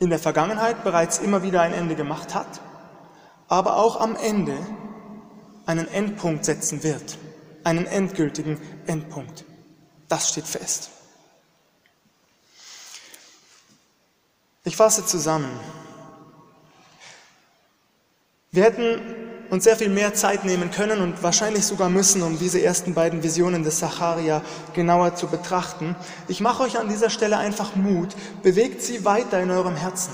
in 0.00 0.10
der 0.10 0.18
Vergangenheit 0.18 0.82
bereits 0.82 1.18
immer 1.18 1.42
wieder 1.42 1.62
ein 1.62 1.72
Ende 1.72 1.94
gemacht 1.94 2.34
hat, 2.34 2.60
aber 3.48 3.76
auch 3.76 4.00
am 4.00 4.16
Ende 4.16 4.56
einen 5.66 5.86
Endpunkt 5.88 6.44
setzen 6.44 6.82
wird, 6.82 7.18
einen 7.64 7.86
endgültigen 7.86 8.60
Endpunkt. 8.86 9.44
Das 10.08 10.30
steht 10.30 10.46
fest. 10.46 10.90
Ich 14.64 14.76
fasse 14.76 15.06
zusammen. 15.06 15.50
Wir 18.52 18.64
hätten 18.64 19.00
uns 19.48 19.64
sehr 19.64 19.76
viel 19.76 19.88
mehr 19.88 20.12
Zeit 20.12 20.44
nehmen 20.44 20.70
können 20.70 21.00
und 21.00 21.22
wahrscheinlich 21.22 21.64
sogar 21.64 21.88
müssen, 21.88 22.22
um 22.22 22.38
diese 22.38 22.62
ersten 22.62 22.94
beiden 22.94 23.22
Visionen 23.22 23.64
des 23.64 23.78
Sacharia 23.78 24.42
genauer 24.74 25.16
zu 25.16 25.28
betrachten. 25.28 25.96
Ich 26.28 26.40
mache 26.40 26.62
euch 26.62 26.78
an 26.78 26.88
dieser 26.88 27.10
Stelle 27.10 27.38
einfach 27.38 27.74
Mut. 27.74 28.10
Bewegt 28.42 28.82
sie 28.82 29.04
weiter 29.04 29.40
in 29.40 29.50
eurem 29.50 29.76
Herzen. 29.76 30.12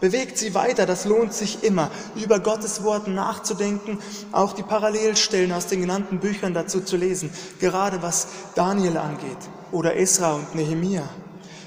Bewegt 0.00 0.38
sie 0.38 0.54
weiter, 0.54 0.86
das 0.86 1.04
lohnt 1.04 1.32
sich 1.32 1.62
immer, 1.62 1.90
über 2.16 2.40
Gottes 2.40 2.82
Wort 2.82 3.06
nachzudenken, 3.06 3.98
auch 4.32 4.52
die 4.52 4.62
Parallelstellen 4.62 5.52
aus 5.52 5.66
den 5.66 5.80
genannten 5.80 6.20
Büchern 6.20 6.52
dazu 6.52 6.80
zu 6.80 6.96
lesen, 6.96 7.32
gerade 7.60 8.02
was 8.02 8.26
Daniel 8.54 8.98
angeht 8.98 9.38
oder 9.72 9.96
Esra 9.96 10.34
und 10.34 10.54
Nehemia. 10.54 11.08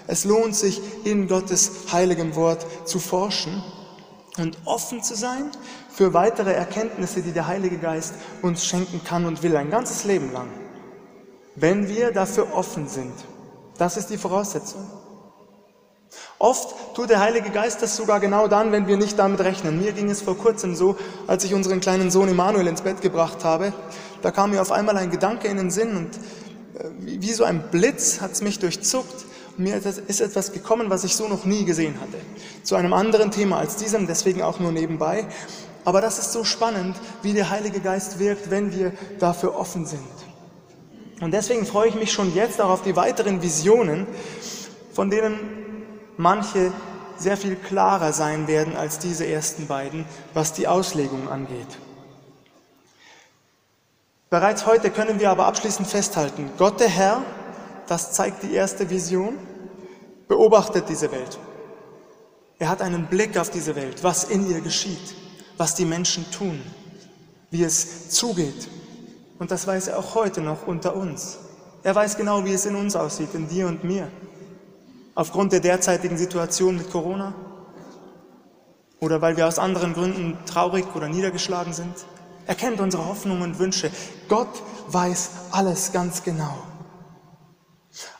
Es 0.07 0.23
lohnt 0.23 0.55
sich, 0.55 0.81
in 1.03 1.27
Gottes 1.27 1.71
heiligem 1.91 2.35
Wort 2.35 2.65
zu 2.85 2.99
forschen 2.99 3.61
und 4.37 4.57
offen 4.65 5.03
zu 5.03 5.15
sein 5.15 5.51
für 5.93 6.13
weitere 6.13 6.53
Erkenntnisse, 6.53 7.21
die 7.21 7.33
der 7.33 7.47
Heilige 7.47 7.77
Geist 7.77 8.13
uns 8.41 8.65
schenken 8.65 9.01
kann 9.03 9.25
und 9.25 9.43
will, 9.43 9.55
ein 9.57 9.69
ganzes 9.69 10.05
Leben 10.05 10.31
lang. 10.31 10.47
Wenn 11.55 11.89
wir 11.89 12.11
dafür 12.11 12.53
offen 12.53 12.87
sind, 12.87 13.13
das 13.77 13.97
ist 13.97 14.09
die 14.09 14.17
Voraussetzung. 14.17 14.87
Oft 16.39 16.95
tut 16.95 17.09
der 17.09 17.19
Heilige 17.19 17.49
Geist 17.49 17.81
das 17.81 17.97
sogar 17.97 18.19
genau 18.19 18.47
dann, 18.47 18.71
wenn 18.71 18.87
wir 18.87 18.95
nicht 18.95 19.19
damit 19.19 19.41
rechnen. 19.41 19.81
Mir 19.81 19.91
ging 19.91 20.09
es 20.09 20.21
vor 20.21 20.37
kurzem 20.37 20.75
so, 20.75 20.95
als 21.25 21.43
ich 21.43 21.53
unseren 21.53 21.79
kleinen 21.79 22.11
Sohn 22.11 22.29
Emanuel 22.29 22.67
ins 22.67 22.81
Bett 22.81 23.01
gebracht 23.01 23.43
habe. 23.43 23.73
Da 24.21 24.31
kam 24.31 24.51
mir 24.51 24.61
auf 24.61 24.71
einmal 24.71 24.97
ein 24.97 25.09
Gedanke 25.09 25.47
in 25.47 25.57
den 25.57 25.71
Sinn 25.71 25.97
und 25.97 26.15
äh, 26.15 26.89
wie 26.99 27.33
so 27.33 27.43
ein 27.43 27.69
Blitz 27.71 28.21
hat 28.21 28.31
es 28.31 28.41
mich 28.41 28.59
durchzuckt 28.59 29.26
mir 29.57 29.75
ist 29.75 30.21
etwas 30.21 30.51
gekommen, 30.51 30.89
was 30.89 31.03
ich 31.03 31.15
so 31.15 31.27
noch 31.27 31.45
nie 31.45 31.65
gesehen 31.65 31.99
hatte. 31.99 32.17
Zu 32.63 32.75
einem 32.75 32.93
anderen 32.93 33.31
Thema 33.31 33.59
als 33.59 33.75
diesem, 33.75 34.07
deswegen 34.07 34.41
auch 34.41 34.59
nur 34.59 34.71
nebenbei. 34.71 35.27
Aber 35.85 36.01
das 36.01 36.19
ist 36.19 36.33
so 36.33 36.43
spannend, 36.43 36.95
wie 37.21 37.33
der 37.33 37.49
Heilige 37.49 37.79
Geist 37.79 38.19
wirkt, 38.19 38.49
wenn 38.51 38.73
wir 38.77 38.91
dafür 39.19 39.55
offen 39.55 39.85
sind. 39.85 40.01
Und 41.21 41.31
deswegen 41.31 41.65
freue 41.65 41.89
ich 41.89 41.95
mich 41.95 42.11
schon 42.11 42.33
jetzt 42.35 42.61
auch 42.61 42.69
auf 42.69 42.81
die 42.83 42.95
weiteren 42.95 43.41
Visionen, 43.41 44.05
von 44.93 45.09
denen 45.09 45.39
manche 46.17 46.71
sehr 47.17 47.37
viel 47.37 47.55
klarer 47.55 48.13
sein 48.13 48.47
werden 48.47 48.75
als 48.75 48.99
diese 48.99 49.25
ersten 49.25 49.67
beiden, 49.67 50.05
was 50.33 50.53
die 50.53 50.67
Auslegung 50.67 51.29
angeht. 51.29 51.77
Bereits 54.29 54.65
heute 54.65 54.91
können 54.91 55.19
wir 55.19 55.31
aber 55.31 55.47
abschließend 55.47 55.87
festhalten, 55.87 56.51
Gott 56.57 56.79
der 56.79 56.89
Herr, 56.89 57.23
das 57.87 58.13
zeigt 58.13 58.43
die 58.43 58.53
erste 58.53 58.89
Vision, 58.89 59.37
beobachtet 60.27 60.89
diese 60.89 61.11
Welt. 61.11 61.39
Er 62.59 62.69
hat 62.69 62.81
einen 62.81 63.07
Blick 63.07 63.37
auf 63.37 63.49
diese 63.49 63.75
Welt, 63.75 64.03
was 64.03 64.23
in 64.25 64.49
ihr 64.49 64.61
geschieht, 64.61 65.15
was 65.57 65.75
die 65.75 65.85
Menschen 65.85 66.29
tun, 66.31 66.61
wie 67.51 67.63
es 67.63 68.09
zugeht. 68.09 68.67
Und 69.39 69.51
das 69.51 69.67
weiß 69.67 69.89
er 69.89 69.99
auch 69.99 70.15
heute 70.15 70.41
noch 70.41 70.65
unter 70.65 70.95
uns. 70.95 71.37
Er 71.83 71.93
weiß 71.93 72.17
genau, 72.17 72.43
wie 72.45 72.53
es 72.53 72.65
in 72.65 72.75
uns 72.75 72.95
aussieht, 72.95 73.33
in 73.33 73.47
dir 73.47 73.67
und 73.67 73.83
mir. 73.83 74.09
Aufgrund 75.13 75.51
der 75.51 75.59
derzeitigen 75.59 76.17
Situation 76.17 76.77
mit 76.77 76.91
Corona 76.91 77.33
oder 78.99 79.21
weil 79.21 79.37
wir 79.37 79.47
aus 79.47 79.59
anderen 79.59 79.93
Gründen 79.93 80.37
traurig 80.45 80.85
oder 80.95 81.07
niedergeschlagen 81.07 81.73
sind. 81.73 81.93
Er 82.47 82.55
kennt 82.55 82.79
unsere 82.79 83.05
Hoffnungen 83.05 83.43
und 83.43 83.59
Wünsche. 83.59 83.91
Gott 84.27 84.63
weiß 84.87 85.29
alles 85.51 85.91
ganz 85.91 86.23
genau. 86.23 86.57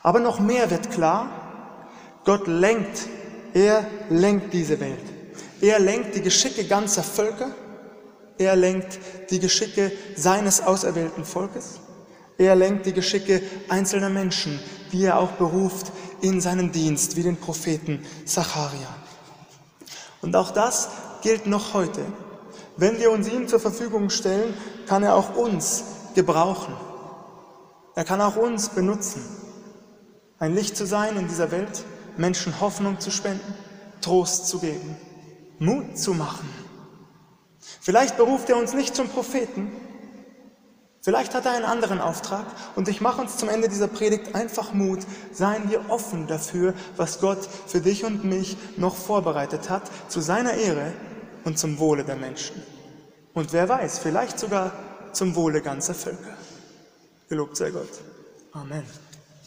Aber 0.02 0.20
noch 0.20 0.40
mehr 0.40 0.70
wird 0.70 0.90
klar, 0.90 1.28
Gott 2.24 2.46
lenkt, 2.46 3.06
er 3.54 3.86
lenkt 4.10 4.52
diese 4.52 4.80
Welt. 4.80 5.04
Er 5.60 5.78
lenkt 5.78 6.14
die 6.14 6.22
Geschicke 6.22 6.64
ganzer 6.64 7.02
Völker, 7.02 7.50
er 8.38 8.54
lenkt 8.54 8.98
die 9.30 9.40
Geschicke 9.40 9.92
seines 10.16 10.60
auserwählten 10.60 11.24
Volkes, 11.24 11.80
er 12.36 12.54
lenkt 12.54 12.86
die 12.86 12.92
Geschicke 12.92 13.42
einzelner 13.68 14.10
Menschen, 14.10 14.60
die 14.92 15.04
er 15.04 15.18
auch 15.18 15.32
beruft 15.32 15.90
in 16.20 16.40
seinen 16.40 16.70
Dienst, 16.70 17.16
wie 17.16 17.22
den 17.22 17.36
Propheten 17.36 18.04
Zacharia. 18.24 18.94
Und 20.22 20.36
auch 20.36 20.50
das 20.50 20.88
gilt 21.22 21.46
noch 21.46 21.74
heute. 21.74 22.00
Wenn 22.76 22.98
wir 22.98 23.10
uns 23.10 23.28
ihm 23.28 23.48
zur 23.48 23.58
Verfügung 23.58 24.10
stellen, 24.10 24.54
kann 24.86 25.02
er 25.02 25.16
auch 25.16 25.34
uns 25.34 25.82
gebrauchen. 26.14 26.74
Er 27.96 28.04
kann 28.04 28.20
auch 28.20 28.36
uns 28.36 28.68
benutzen, 28.68 29.24
ein 30.38 30.54
Licht 30.54 30.76
zu 30.76 30.86
sein 30.86 31.16
in 31.16 31.28
dieser 31.28 31.50
Welt, 31.50 31.84
Menschen 32.16 32.60
Hoffnung 32.60 33.00
zu 33.00 33.10
spenden, 33.10 33.54
Trost 34.00 34.48
zu 34.48 34.58
geben, 34.58 34.96
Mut 35.58 35.98
zu 35.98 36.14
machen. 36.14 36.48
Vielleicht 37.80 38.16
beruft 38.16 38.48
er 38.48 38.56
uns 38.56 38.72
nicht 38.72 38.94
zum 38.94 39.08
Propheten, 39.08 39.70
vielleicht 41.02 41.34
hat 41.34 41.46
er 41.46 41.52
einen 41.52 41.64
anderen 41.64 42.00
Auftrag 42.00 42.46
und 42.76 42.88
ich 42.88 43.00
mache 43.00 43.20
uns 43.20 43.36
zum 43.36 43.48
Ende 43.48 43.68
dieser 43.68 43.88
Predigt 43.88 44.34
einfach 44.34 44.72
Mut, 44.72 45.00
seien 45.32 45.70
wir 45.70 45.90
offen 45.90 46.26
dafür, 46.26 46.74
was 46.96 47.20
Gott 47.20 47.48
für 47.66 47.80
dich 47.80 48.04
und 48.04 48.24
mich 48.24 48.56
noch 48.76 48.94
vorbereitet 48.94 49.68
hat, 49.70 49.90
zu 50.08 50.20
seiner 50.20 50.54
Ehre 50.54 50.92
und 51.44 51.58
zum 51.58 51.78
Wohle 51.78 52.04
der 52.04 52.16
Menschen. 52.16 52.62
Und 53.34 53.52
wer 53.52 53.68
weiß, 53.68 53.98
vielleicht 53.98 54.38
sogar 54.38 54.72
zum 55.12 55.34
Wohle 55.34 55.62
ganzer 55.62 55.94
Völker. 55.94 56.36
Gelobt 57.28 57.56
sei 57.56 57.70
Gott. 57.70 57.88
Amen. 58.52 59.07